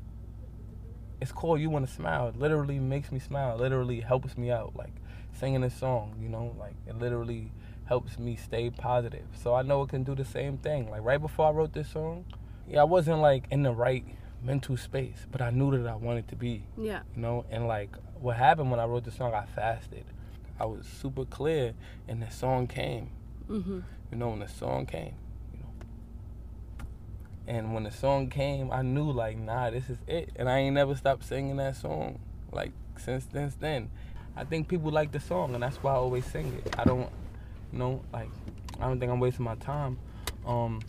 it's 1.22 1.32
called 1.32 1.60
"You 1.60 1.70
Want 1.70 1.88
to 1.88 1.94
Smile." 1.94 2.28
It 2.30 2.38
literally 2.38 2.80
makes 2.80 3.12
me 3.12 3.20
smile. 3.20 3.56
It 3.56 3.60
literally 3.62 4.02
helps 4.02 4.38
me 4.38 4.52
out, 4.52 4.76
like 4.76 4.94
singing 5.34 5.62
this 5.62 5.74
song. 5.76 6.16
You 6.22 6.30
know, 6.30 6.56
like 6.60 6.76
it 6.88 6.98
literally 6.98 7.52
helps 7.86 8.20
me 8.20 8.36
stay 8.36 8.70
positive. 8.70 9.26
So 9.42 9.56
I 9.56 9.62
know 9.64 9.82
it 9.84 9.90
can 9.90 10.04
do 10.04 10.16
the 10.16 10.26
same 10.26 10.58
thing. 10.58 10.90
Like 10.90 11.04
right 11.04 11.20
before 11.22 11.48
I 11.48 11.52
wrote 11.52 11.74
this 11.74 11.90
song, 11.90 12.26
yeah, 12.68 12.82
I 12.82 12.84
wasn't 12.86 13.20
like 13.20 13.46
in 13.52 13.64
the 13.64 13.72
right 13.74 14.06
mental 14.44 14.78
space, 14.78 15.26
but 15.32 15.42
I 15.42 15.50
knew 15.50 15.72
that 15.82 15.90
I 15.90 15.96
wanted 15.96 16.28
to 16.30 16.36
be. 16.36 16.64
yeah. 16.78 17.02
You 17.16 17.22
know, 17.22 17.46
and 17.52 17.68
like 17.68 17.96
what 18.22 18.38
happened 18.38 18.72
when 18.72 18.80
I 18.80 18.86
wrote 18.86 19.04
the 19.06 19.12
song, 19.12 19.34
I 19.34 19.46
fasted. 19.46 20.06
I 20.60 20.66
was 20.66 20.86
super 20.86 21.24
clear, 21.26 21.74
and 22.08 22.22
the 22.22 22.30
song 22.30 22.68
came. 22.68 23.10
Mhm. 23.50 23.84
You 24.12 24.18
know, 24.18 24.30
when 24.30 24.40
the 24.40 24.48
song 24.48 24.86
came. 24.86 25.16
And 27.50 27.74
when 27.74 27.82
the 27.82 27.92
song 27.92 28.30
came, 28.30 28.72
I 28.72 28.84
knew 28.84 29.12
like, 29.12 29.36
nah, 29.36 29.72
this 29.72 29.90
is 29.90 29.98
it. 30.08 30.30
And 30.36 30.48
I 30.48 30.60
ain't 30.60 30.76
never 30.76 30.96
stopped 30.96 31.24
singing 31.24 31.58
that 31.58 31.76
song. 31.76 32.20
Like 32.52 32.72
since 32.96 33.28
since 33.34 33.56
then. 33.56 33.90
I 34.36 34.44
think 34.44 34.68
people 34.68 34.92
like 34.92 35.12
the 35.12 35.20
song 35.20 35.56
and 35.56 35.64
that's 35.64 35.78
why 35.78 35.94
I 35.94 35.96
always 35.96 36.26
sing 36.26 36.62
it. 36.64 36.76
I 36.78 36.84
don't 36.84 37.10
you 37.74 37.80
know, 37.80 38.04
like 38.14 38.30
I 38.80 38.86
don't 38.86 39.00
think 39.00 39.12
I'm 39.12 39.20
wasting 39.20 39.46
my 39.46 39.56
time. 39.56 39.98
Um 40.46 40.80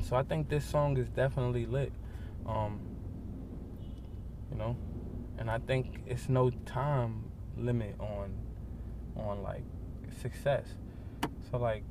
so 0.00 0.14
I 0.14 0.22
think 0.22 0.48
this 0.48 0.64
song 0.64 0.96
is 0.96 1.08
definitely 1.08 1.66
lit. 1.66 1.92
Um 2.46 2.80
you 4.52 4.56
know? 4.56 4.76
And 5.38 5.50
I 5.50 5.58
think 5.58 6.02
it's 6.06 6.28
no 6.28 6.50
time 6.66 7.24
limit 7.58 7.96
on 7.98 8.32
on 9.16 9.42
like 9.42 9.64
success. 10.22 10.66
So 11.50 11.58
like 11.58 11.82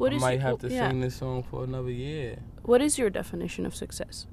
What 0.00 0.12
I 0.12 0.16
is 0.16 0.22
might 0.22 0.32
your- 0.32 0.40
have 0.40 0.58
to 0.60 0.68
yeah. 0.70 0.88
sing 0.88 1.00
this 1.02 1.14
song 1.16 1.42
for 1.42 1.62
another 1.62 1.90
year. 1.90 2.38
What 2.62 2.80
is 2.80 2.98
your 2.98 3.10
definition 3.10 3.66
of 3.66 3.74
success? 3.74 4.26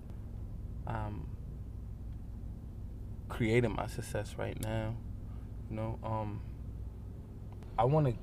Um, 0.87 1.27
creating 3.27 3.75
my 3.75 3.87
success 3.87 4.35
right 4.37 4.57
now. 4.63 4.95
You 5.69 5.75
know, 5.75 5.99
um, 6.05 6.39
I 7.77 7.83
want 7.83 8.07
to 8.07 8.13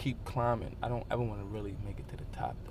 keep 0.00 0.24
climbing. 0.24 0.76
I 0.80 0.88
don't 0.88 1.04
ever 1.10 1.20
want 1.20 1.40
to 1.40 1.46
really 1.46 1.76
make 1.84 1.98
it 1.98 2.08
to 2.10 2.16
the 2.16 2.24
top 2.32 2.54
though. 2.64 2.70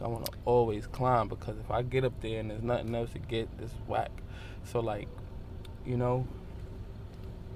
Like, 0.00 0.08
I 0.08 0.12
want 0.12 0.26
to 0.26 0.32
always 0.44 0.88
climb 0.88 1.28
because 1.28 1.56
if 1.58 1.70
I 1.70 1.82
get 1.82 2.04
up 2.04 2.20
there 2.20 2.40
and 2.40 2.50
there's 2.50 2.62
nothing 2.64 2.92
else 2.96 3.12
to 3.12 3.20
get, 3.20 3.48
it's 3.60 3.72
whack. 3.86 4.10
So 4.64 4.80
like, 4.80 5.06
you 5.86 5.96
know, 5.96 6.26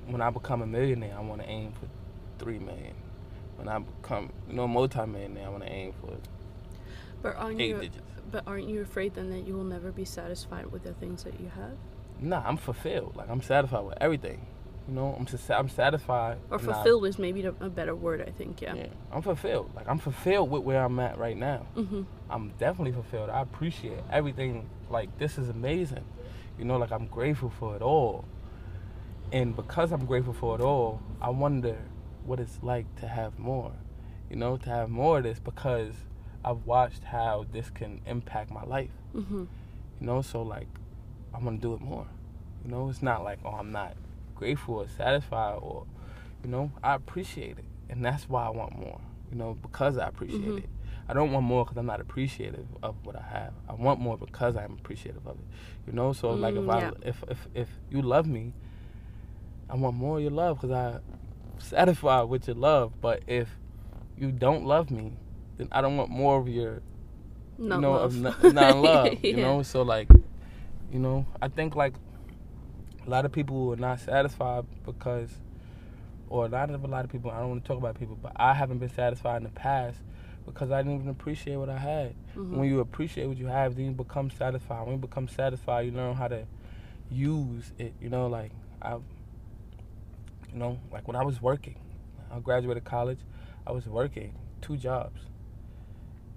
when 0.06 0.20
I 0.20 0.30
become 0.30 0.62
a 0.62 0.66
millionaire, 0.68 1.16
I 1.18 1.20
want 1.22 1.42
to 1.42 1.48
aim 1.48 1.72
for 1.72 1.88
three 2.38 2.60
million. 2.60 2.94
When 3.56 3.68
I 3.68 3.78
become, 3.78 4.30
you 4.48 4.54
know, 4.54 4.68
multi-millionaire, 4.68 5.46
I 5.46 5.48
want 5.50 5.62
to 5.64 5.70
aim 5.72 5.92
for 6.00 6.12
But 7.22 7.36
aren't 7.36 7.60
eight 7.60 7.68
you? 7.70 7.78
digits. 7.78 8.00
But 8.30 8.42
aren't 8.46 8.68
you 8.68 8.82
afraid 8.82 9.14
then 9.14 9.30
that 9.30 9.46
you 9.46 9.54
will 9.54 9.64
never 9.64 9.90
be 9.92 10.04
satisfied 10.04 10.66
with 10.72 10.82
the 10.82 10.92
things 10.94 11.24
that 11.24 11.40
you 11.40 11.48
have, 11.54 11.76
Nah, 12.18 12.42
I'm 12.46 12.56
fulfilled. 12.56 13.14
Like 13.14 13.28
I'm 13.28 13.42
satisfied 13.42 13.84
with 13.84 13.98
everything. 14.00 14.46
You 14.88 14.94
know, 14.94 15.14
I'm 15.18 15.26
sus- 15.26 15.50
I'm 15.50 15.68
satisfied. 15.68 16.38
or 16.50 16.58
and 16.58 16.70
I- 16.70 16.72
fulfilled 16.72 17.04
is 17.06 17.18
maybe 17.18 17.44
a 17.44 17.52
better 17.52 17.94
word, 17.94 18.24
I 18.26 18.30
think. 18.30 18.62
Yeah. 18.62 18.74
yeah, 18.74 18.86
I'm 19.12 19.20
fulfilled. 19.22 19.70
Like 19.76 19.86
I'm 19.88 19.98
fulfilled 19.98 20.50
with 20.50 20.62
where 20.62 20.82
I'm 20.82 20.98
at 20.98 21.18
right 21.18 21.36
now. 21.36 21.66
Mhm. 21.76 22.06
I'm 22.30 22.52
definitely 22.58 22.92
fulfilled. 22.92 23.28
I 23.30 23.42
appreciate 23.42 23.98
everything. 24.10 24.66
Like 24.90 25.16
this 25.18 25.36
is 25.38 25.48
amazing. 25.50 26.04
You 26.58 26.64
know, 26.64 26.78
like 26.78 26.90
I'm 26.90 27.06
grateful 27.06 27.50
for 27.50 27.76
it 27.76 27.82
all. 27.82 28.24
And 29.32 29.54
because 29.54 29.92
I'm 29.92 30.06
grateful 30.06 30.32
for 30.32 30.54
it 30.54 30.62
all, 30.62 31.00
I 31.20 31.30
wonder 31.30 31.76
what 32.26 32.40
it's 32.40 32.58
like 32.62 32.86
to 32.96 33.06
have 33.08 33.38
more. 33.38 33.72
You 34.30 34.36
know, 34.36 34.56
to 34.56 34.68
have 34.70 34.90
more 34.90 35.18
of 35.18 35.24
this 35.24 35.38
because 35.38 35.94
I've 36.44 36.66
watched 36.66 37.04
how 37.04 37.46
this 37.52 37.70
can 37.70 38.00
impact 38.06 38.50
my 38.50 38.64
life. 38.64 38.90
Mhm. 39.14 39.46
You 40.00 40.06
know, 40.06 40.22
so 40.22 40.42
like 40.42 40.68
I 41.34 41.38
want 41.38 41.60
to 41.60 41.68
do 41.68 41.74
it 41.74 41.80
more. 41.80 42.06
You 42.64 42.70
know, 42.70 42.88
it's 42.88 43.02
not 43.02 43.22
like 43.24 43.38
oh 43.44 43.50
I'm 43.50 43.72
not 43.72 43.94
grateful 44.34 44.76
or 44.76 44.88
satisfied 44.88 45.58
or 45.62 45.84
you 46.44 46.50
know 46.50 46.70
I 46.82 46.94
appreciate 46.94 47.58
it, 47.58 47.64
and 47.88 48.04
that's 48.04 48.28
why 48.28 48.44
I 48.46 48.50
want 48.50 48.76
more. 48.76 49.00
You 49.30 49.38
know, 49.38 49.54
because 49.60 49.96
I 49.98 50.06
appreciate 50.08 50.42
Mhm. 50.42 50.58
it. 50.58 50.70
I 51.08 51.14
don't 51.14 51.30
want 51.32 51.46
more 51.46 51.64
because 51.64 51.76
I'm 51.78 51.86
not 51.86 52.00
appreciative 52.00 52.66
of 52.82 52.96
what 53.04 53.14
I 53.16 53.22
have. 53.22 53.52
I 53.68 53.74
want 53.74 54.00
more 54.00 54.18
because 54.18 54.56
I'm 54.56 54.72
appreciative 54.72 55.24
of 55.26 55.36
it. 55.38 55.44
You 55.86 55.92
know, 55.92 56.12
so 56.12 56.32
like 56.34 56.56
if 56.56 56.64
Mm, 56.64 56.94
I 57.04 57.08
if 57.08 57.24
if 57.28 57.48
if 57.54 57.68
you 57.90 58.02
love 58.02 58.26
me, 58.26 58.52
I 59.70 59.76
want 59.76 59.96
more 59.96 60.16
of 60.18 60.22
your 60.22 60.32
love 60.32 60.60
because 60.60 60.72
I'm 60.72 61.00
satisfied 61.58 62.24
with 62.24 62.46
your 62.48 62.56
love. 62.56 62.92
But 63.00 63.22
if 63.26 63.48
you 64.18 64.32
don't 64.32 64.64
love 64.64 64.90
me, 64.90 65.12
then 65.56 65.68
I 65.72 65.80
don't 65.80 65.96
want 65.96 66.10
more 66.10 66.38
of 66.38 66.48
your 66.48 66.82
Not 67.58 67.76
you 67.76 67.80
know, 67.82 67.92
love. 67.92 68.14
of 68.16 68.20
non- 68.42 68.54
non-love. 68.54 69.24
You 69.24 69.36
know, 69.36 69.62
so 69.62 69.82
like, 69.82 70.08
you 70.92 70.98
know, 70.98 71.26
I 71.40 71.48
think 71.48 71.74
like 71.76 71.94
a 73.06 73.10
lot 73.10 73.24
of 73.24 73.32
people 73.32 73.72
are 73.72 73.76
not 73.76 74.00
satisfied 74.00 74.64
because, 74.84 75.30
or 76.28 76.48
not 76.48 76.70
of 76.70 76.82
a 76.84 76.86
lot 76.88 77.04
of 77.04 77.10
people. 77.10 77.30
I 77.30 77.38
don't 77.40 77.50
want 77.50 77.64
to 77.64 77.68
talk 77.68 77.78
about 77.78 77.98
people, 77.98 78.18
but 78.20 78.32
I 78.36 78.52
haven't 78.52 78.78
been 78.78 78.88
satisfied 78.90 79.38
in 79.38 79.44
the 79.44 79.50
past 79.50 79.98
because 80.44 80.70
I 80.70 80.78
didn't 80.82 80.96
even 80.96 81.08
appreciate 81.08 81.56
what 81.56 81.68
I 81.68 81.78
had. 81.78 82.14
Mhm. 82.36 82.52
When 82.56 82.68
you 82.68 82.80
appreciate 82.80 83.26
what 83.26 83.36
you 83.36 83.46
have, 83.46 83.76
then 83.76 83.84
you 83.86 83.90
become 83.92 84.30
satisfied. 84.30 84.82
When 84.86 84.92
you 84.96 85.00
become 85.00 85.28
satisfied, 85.28 85.86
you 85.86 85.92
learn 85.92 86.14
how 86.14 86.28
to 86.28 86.46
use 87.10 87.72
it. 87.78 87.94
You 88.00 88.08
know, 88.08 88.26
like 88.26 88.50
I, 88.82 88.96
you 90.56 90.60
know, 90.62 90.78
like 90.90 91.06
when 91.06 91.16
I 91.16 91.22
was 91.22 91.42
working, 91.42 91.76
I 92.32 92.40
graduated 92.40 92.82
college, 92.84 93.18
I 93.66 93.72
was 93.72 93.86
working 93.86 94.34
two 94.62 94.78
jobs, 94.78 95.20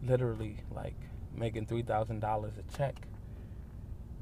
literally 0.03 0.57
like 0.75 0.95
making 1.33 1.67
three 1.67 1.83
thousand 1.83 2.19
dollars 2.19 2.51
a 2.59 2.77
check. 2.77 2.95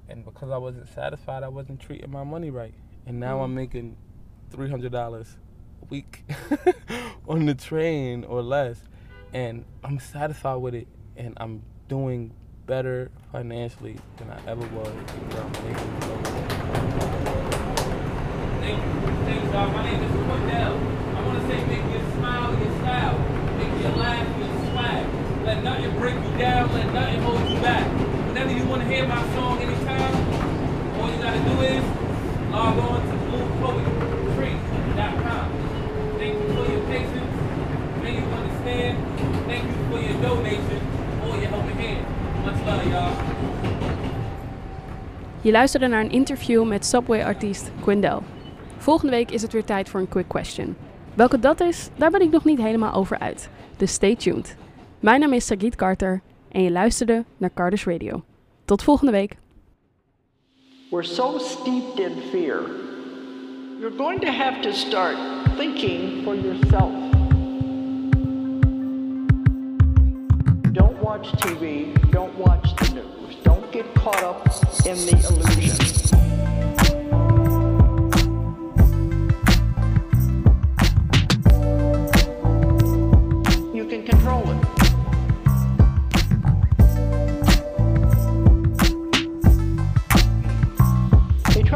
And 0.08 0.24
because 0.24 0.52
I 0.52 0.58
wasn't 0.58 0.88
satisfied, 0.88 1.42
I 1.42 1.48
wasn't 1.48 1.80
treating 1.80 2.12
my 2.12 2.24
money 2.24 2.52
right. 2.52 2.76
And 3.08 3.20
now 3.20 3.42
I'm 3.42 3.52
Mhm. 3.52 3.56
making 3.56 3.98
three 4.52 4.70
hundred 4.70 4.92
dollars 4.92 5.36
a 5.82 5.86
week 5.86 6.24
on 7.28 7.48
the 7.48 7.56
train 7.56 8.24
or 8.24 8.44
less, 8.44 8.80
and 9.34 9.66
I'm 9.84 9.98
satisfied 9.98 10.58
with 10.58 10.76
it, 10.76 10.88
and 11.16 11.34
I'm 11.38 11.64
doing 11.88 12.34
better 12.68 13.10
financially 13.32 13.98
than 14.18 14.30
I 14.30 14.40
ever 14.46 14.68
was. 14.68 16.57
Thank 18.68 18.84
you. 18.84 18.92
You, 19.28 19.36
want 21.24 21.40
to 21.40 21.44
your 21.48 21.64
your 23.82 23.96
laugh 23.96 24.28
you 26.24 26.32
down. 26.38 26.74
Let 26.74 26.94
nothing 26.94 27.22
hold 27.22 27.50
you 27.50 27.60
back. 27.62 27.88
Whenever 28.28 28.52
you 28.52 28.66
want 28.66 28.82
to 28.82 28.88
hear 28.90 29.08
my 29.08 29.24
song 29.36 29.62
anytime, 29.62 30.16
all 31.00 31.10
you 31.10 31.18
got 31.24 31.34
to 31.34 31.40
do 31.50 31.62
is 31.62 31.84
log 32.52 32.78
on 32.78 33.02
to 33.08 33.14
bluepoetry.com. 33.32 35.52
Thank 36.20 36.34
you 36.34 36.48
for 36.54 36.66
your 36.72 36.84
you 38.16 38.22
you 39.64 39.76
for 39.90 40.00
your 40.00 40.18
donation 40.22 40.82
or 41.24 41.38
your 41.38 41.50
helping 41.50 41.78
hand. 41.78 42.06
Je 45.42 45.52
luisterde 45.52 45.88
naar 45.88 46.02
een 46.02 46.12
interview 46.12 46.68
met 46.68 46.86
Subway-artiest 46.86 47.72
Quindel. 47.82 48.24
Volgende 48.78 49.12
week 49.12 49.32
is 49.32 49.42
het 49.42 49.54
weer 49.54 49.64
tijd 49.64 49.90
voor 49.90 50.00
een 50.00 50.10
quick 50.10 50.28
question. 50.28 50.76
Welke 51.14 51.40
dat 51.40 51.60
is, 51.60 51.90
daar 51.96 52.12
ben 52.12 52.22
ik 52.22 52.32
nog 52.32 52.44
niet 52.44 52.62
helemaal 52.62 52.94
over 52.94 53.20
uit. 53.20 53.50
Dus 53.78 53.92
stay 53.94 54.16
tuned. 54.16 54.56
Mijn 55.00 55.20
naam 55.20 55.34
is 55.34 55.46
Sagit 55.46 55.76
Carter 55.76 56.22
en 56.52 56.64
je 56.64 56.72
luisterde 56.72 57.26
naar 57.38 57.54
Cardus 57.54 57.86
Radio. 57.86 58.24
Tot 58.66 58.84
volgende 58.84 59.12
week. 59.12 59.38
We're 60.92 61.04
so 61.04 61.38
steeped 61.38 62.00
in 62.00 62.22
fear. 62.32 62.62
You're 63.80 63.98
going 63.98 64.22
to 64.22 64.32
have 64.32 64.62
to 64.62 64.72
start 64.72 65.16
thinking 65.58 66.24
for 66.24 66.36
yourself. 66.36 66.92
Don't 70.72 71.02
watch 71.02 71.32
TV, 71.32 71.94
don't 72.12 72.38
watch 72.38 72.74
the 72.76 72.94
news, 72.94 73.36
don't 73.44 73.72
get 73.72 73.86
caught 73.94 74.24
up 74.24 74.46
in 74.86 74.96
the 74.96 75.28
illusion. 75.30 76.17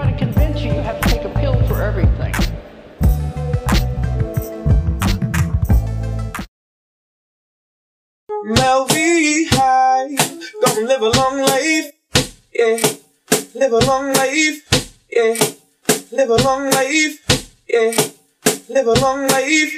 They 0.01 0.07
try 0.07 0.11
to 0.11 0.17
convince 0.17 0.61
you 0.61 0.73
you 0.73 0.81
have 0.81 0.99
to 1.01 1.09
take 1.09 1.23
a 1.23 1.29
pill 1.29 1.67
for 1.67 1.81
everything. 1.81 2.33
High, 9.53 10.15
gonna 10.63 10.87
live 10.87 11.01
a 11.01 11.09
long 11.09 11.41
life, 11.41 11.91
yeah. 12.53 12.77
Live 13.53 13.73
a 13.73 13.79
long 13.85 14.13
life, 14.13 14.67
yeah. 15.11 15.35
Live 16.11 16.29
a 16.29 16.35
long 16.37 16.69
life, 16.71 17.53
yeah. 17.69 17.91
Live 18.69 18.87
a 18.87 18.93
long 18.93 19.27
life, 19.27 19.73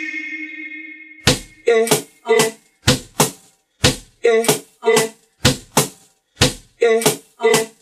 yeah, 1.68 1.88
yeah. 2.30 2.50
Yeah, 4.24 4.46
yeah. 4.86 5.12
Yeah, 6.80 7.02
yeah. 7.02 7.02
Yeah, 7.44 7.73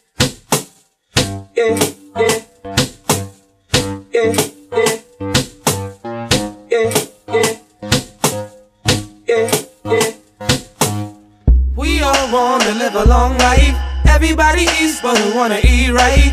All 12.34 12.58
wanna 12.58 12.76
live 12.76 12.96
a 12.96 13.04
long 13.04 13.38
life. 13.39 13.76
Everybody 14.08 14.63
eats, 14.80 15.02
but 15.02 15.20
we 15.20 15.34
wanna 15.36 15.60
eat 15.65 15.91
right. 15.91 16.32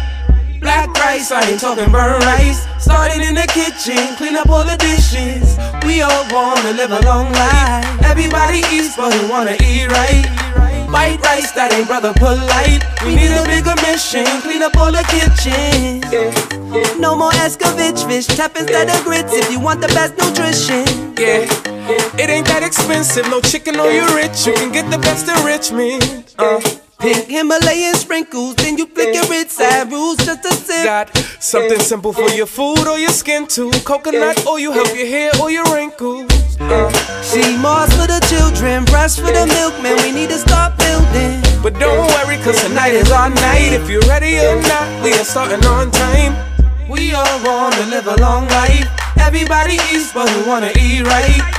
Black 0.60 0.94
rice, 0.94 1.32
I 1.32 1.42
ain't 1.50 1.60
talking 1.60 1.90
burnt 1.90 2.24
rice. 2.24 2.68
Starting 2.78 3.20
in 3.20 3.34
the 3.34 3.46
kitchen, 3.48 4.14
clean 4.16 4.36
up 4.36 4.48
all 4.48 4.62
the 4.62 4.76
dishes. 4.76 5.58
We 5.84 6.02
all 6.02 6.24
wanna 6.30 6.72
live 6.74 6.92
a 6.92 7.00
long 7.04 7.32
life. 7.32 7.84
Everybody 8.04 8.62
eats, 8.70 8.96
but 8.96 9.12
we 9.12 9.28
wanna 9.28 9.56
eat 9.60 9.90
right. 9.90 10.24
White 10.88 11.20
rice, 11.20 11.50
that 11.52 11.72
ain't 11.72 11.88
brother 11.88 12.14
polite. 12.14 12.84
We 13.04 13.16
need 13.16 13.34
a 13.34 13.42
bigger 13.44 13.74
mission, 13.82 14.24
clean 14.42 14.62
up 14.62 14.76
all 14.76 14.92
the 14.92 15.02
kitchen. 15.10 15.98
No 17.00 17.16
more 17.16 17.32
Escovitch 17.42 18.06
fish, 18.06 18.26
tap 18.26 18.56
instead 18.56 18.88
of 18.88 19.02
grits 19.04 19.34
if 19.34 19.50
you 19.50 19.58
want 19.58 19.80
the 19.80 19.88
best 19.88 20.14
nutrition. 20.16 20.86
Yeah, 21.18 21.44
it 21.88 22.30
ain't 22.30 22.46
that 22.46 22.62
expensive. 22.62 23.28
No 23.28 23.40
chicken 23.40 23.80
or 23.80 23.90
you 23.90 24.04
rich. 24.14 24.46
You 24.46 24.54
can 24.54 24.72
get 24.72 24.90
the 24.90 24.98
best 24.98 25.28
enrichment. 25.28 26.34
Uh, 26.38 26.60
Pink 26.98 27.26
Himalayan 27.26 27.94
sprinkles, 27.94 28.56
then 28.56 28.76
you 28.76 28.86
flick 28.86 29.14
your 29.14 29.24
and 29.30 29.92
rules 29.92 30.16
just 30.16 30.44
a 30.44 30.52
sip. 30.52 30.84
got 30.84 31.16
something 31.38 31.78
simple 31.78 32.12
for 32.12 32.28
your 32.30 32.46
food 32.46 32.88
or 32.88 32.98
your 32.98 33.10
skin 33.10 33.46
too. 33.46 33.70
Coconut 33.84 34.44
oil 34.48 34.58
you 34.58 34.72
help 34.72 34.88
your 34.96 35.06
hair 35.06 35.30
or 35.40 35.48
your 35.48 35.64
wrinkles. 35.72 36.26
Uh, 36.58 36.90
Sea 37.22 37.56
moss 37.58 37.94
for 37.94 38.08
the 38.08 38.18
children, 38.26 38.84
breast 38.86 39.20
for 39.20 39.30
the 39.30 39.46
milkman. 39.46 39.96
We 40.02 40.10
need 40.10 40.30
to 40.30 40.38
start 40.38 40.76
building. 40.76 41.40
but 41.62 41.78
don't 41.78 42.04
worry, 42.18 42.36
cause 42.42 42.60
tonight 42.66 42.94
is 42.94 43.12
our 43.12 43.30
night. 43.30 43.72
If 43.72 43.88
you're 43.88 44.02
ready 44.02 44.36
or 44.38 44.60
not, 44.62 45.04
we 45.04 45.12
are 45.12 45.24
starting 45.24 45.64
on 45.66 45.92
time. 45.92 46.34
We 46.90 47.14
all 47.14 47.38
wanna 47.44 47.86
live 47.86 48.08
a 48.08 48.16
long 48.16 48.48
life. 48.48 48.88
Everybody 49.20 49.74
eats, 49.94 50.12
but 50.12 50.26
we 50.34 50.42
wanna 50.48 50.72
eat 50.74 51.06
right. 51.06 51.57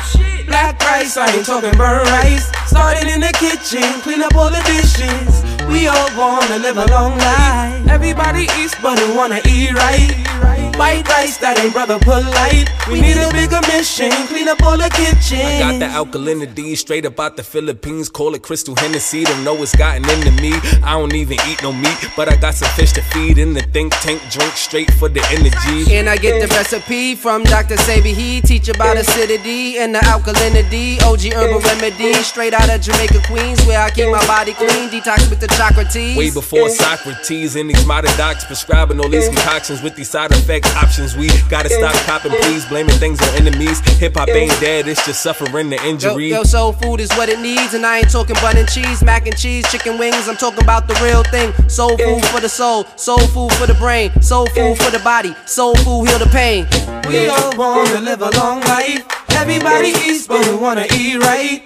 Black 0.50 0.82
rice, 0.82 1.16
I 1.16 1.30
ain't 1.36 1.46
talking 1.46 1.78
burnt 1.78 2.10
rice. 2.10 2.50
Starting 2.66 3.08
in 3.08 3.22
the 3.22 3.32
kitchen, 3.38 3.86
clean 4.02 4.24
up 4.24 4.36
all 4.36 4.50
the 4.50 4.62
dishes. 4.66 5.46
We 5.70 5.88
all 5.88 6.10
wanna 6.18 6.58
live 6.58 6.78
a 6.78 6.88
long 6.88 7.16
life. 7.18 7.88
Everybody 7.88 8.50
eats, 8.58 8.74
but 8.82 9.00
we 9.00 9.16
wanna 9.16 9.42
eat 9.46 9.72
right. 9.74 10.39
White 10.80 11.06
rice, 11.10 11.36
that 11.40 11.60
ain't 11.60 11.74
brother 11.74 12.00
polite. 12.00 12.72
We 12.88 13.02
need 13.02 13.20
a 13.20 13.28
bigger 13.36 13.60
mission, 13.68 14.10
clean 14.32 14.48
up 14.48 14.64
all 14.64 14.78
the 14.78 14.88
kitchen. 14.96 15.44
I 15.44 15.60
got 15.60 15.76
the 15.78 15.92
alkalinity 15.92 16.78
straight 16.78 17.06
up 17.06 17.20
out 17.20 17.36
the 17.36 17.44
Philippines. 17.44 18.08
Call 18.08 18.34
it 18.34 18.44
crystal 18.44 18.78
Hennessy. 18.78 19.26
Don't 19.26 19.44
know 19.44 19.54
what's 19.54 19.76
gotten 19.76 20.10
into 20.10 20.32
me. 20.42 20.54
I 20.82 20.94
don't 20.98 21.14
even 21.14 21.38
eat 21.50 21.62
no 21.62 21.74
meat, 21.74 22.00
but 22.16 22.30
I 22.30 22.38
got 22.38 22.56
some 22.56 22.70
fish 22.80 22.94
to 22.94 23.02
feed 23.02 23.38
in 23.38 23.54
the 23.54 23.62
think 23.62 23.92
tank. 23.96 24.22
Drink 24.32 24.54
straight 24.54 24.90
for 24.94 25.10
the 25.10 25.20
energy. 25.36 25.94
And 25.94 26.08
I 26.08 26.16
get 26.16 26.40
the 26.40 26.48
recipe 26.48 27.14
from 27.14 27.44
Dr. 27.44 27.76
Sebi. 27.76 28.14
He 28.14 28.40
teach 28.40 28.70
about 28.70 28.96
acidity 28.96 29.80
and 29.80 29.94
the 29.94 30.00
alkalinity. 30.00 31.02
OG 31.04 31.34
herbal 31.34 31.60
remedy, 31.60 32.14
straight 32.24 32.54
out 32.54 32.70
of 32.70 32.80
Jamaica, 32.80 33.20
Queens, 33.28 33.60
where 33.66 33.82
I 33.82 33.90
keep 33.90 34.10
my 34.10 34.26
body 34.26 34.54
clean. 34.54 34.88
Detox 34.90 35.30
with 35.30 35.42
the 35.42 35.48
chakra 35.48 35.84
teas. 35.84 36.18
Way 36.18 36.32
before 36.32 36.70
Socrates 36.70 37.58
and 37.58 37.70
these 37.70 37.86
modern 37.86 38.16
docs 38.16 38.46
prescribing 38.46 39.02
all 39.02 39.10
these 39.10 39.28
concoctions 39.28 39.82
with 39.84 39.98
these 39.98 40.10
side 40.10 40.32
effect 40.32 40.69
options. 40.76 41.16
We 41.16 41.28
gotta 41.50 41.70
stop 41.70 41.94
copping, 42.06 42.32
please. 42.42 42.66
Blaming 42.66 42.96
things 42.96 43.22
on 43.22 43.30
enemies. 43.36 43.80
Hip 44.00 44.16
hop 44.16 44.30
ain't 44.30 44.52
dead, 44.60 44.88
it's 44.88 45.06
just 45.06 45.22
suffering 45.22 45.70
the 45.70 45.78
Yo, 45.78 45.90
injury. 45.90 46.30
yo, 46.30 46.44
soul 46.44 46.74
food 46.74 47.00
is 47.00 47.12
what 47.14 47.30
it 47.30 47.40
needs, 47.40 47.74
and 47.74 47.86
I 47.86 48.00
ain't 48.00 48.12
talking 48.12 48.36
bun 48.36 48.58
and 48.58 48.68
cheese, 48.70 49.04
mac 49.04 49.28
and 49.28 49.38
cheese, 49.38 49.70
chicken 49.72 49.98
wings. 49.98 50.28
I'm 50.28 50.38
talking 50.38 50.64
about 50.64 50.88
the 50.88 50.96
real 51.04 51.24
thing. 51.24 51.54
Soul 51.70 51.98
food 51.98 52.26
for 52.28 52.40
the 52.40 52.50
soul, 52.50 52.86
soul 52.96 53.20
food 53.20 53.52
for 53.54 53.68
the 53.68 53.76
brain, 53.76 54.10
soul 54.22 54.48
food 54.48 54.78
for 54.78 54.92
the 54.92 55.00
body, 55.04 55.36
soul 55.46 55.76
food 55.76 56.08
heal 56.08 56.20
the 56.20 56.30
pain. 56.32 56.68
We 57.08 57.28
all 57.28 57.56
wanna 57.58 58.02
live 58.02 58.22
a 58.22 58.30
long 58.38 58.62
life. 58.62 59.06
Everybody 59.32 59.90
eats, 59.90 60.28
but 60.28 60.46
we 60.48 60.56
wanna 60.56 60.86
eat 60.94 61.18
right. 61.18 61.64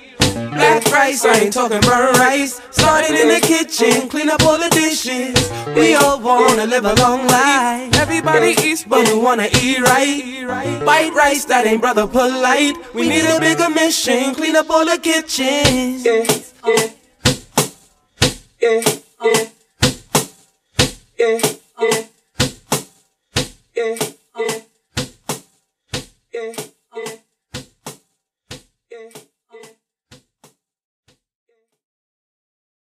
Black 0.51 0.85
rice, 0.91 1.25
I 1.25 1.39
ain't 1.41 1.53
talking 1.53 1.81
burnt 1.81 2.17
rice. 2.17 2.61
Starting 2.71 3.15
in 3.15 3.27
the 3.27 3.39
kitchen, 3.39 4.09
clean 4.09 4.29
up 4.29 4.43
all 4.43 4.57
the 4.57 4.69
dishes. 4.69 5.35
We 5.75 5.95
all 5.95 6.19
wanna 6.19 6.65
live 6.65 6.85
a 6.85 6.93
long 6.95 7.27
life. 7.27 7.95
Everybody 7.95 8.55
eats, 8.61 8.83
but 8.83 9.07
we 9.07 9.17
wanna 9.17 9.47
eat 9.61 9.79
right. 9.79 10.81
White 10.83 11.13
rice, 11.13 11.45
that 11.45 11.65
ain't 11.65 11.81
brother 11.81 12.07
polite. 12.07 12.75
We 12.93 13.07
need 13.09 13.25
a 13.25 13.39
bigger 13.39 13.69
mission, 13.69 14.35
clean 14.35 14.55
up 14.55 14.69
all 14.69 14.85
the 14.85 14.97
kitchens. 14.97 16.05
Yeah, 16.05 16.25
yeah, 18.61 18.81
yeah, 19.21 19.49
yeah. 21.19 21.62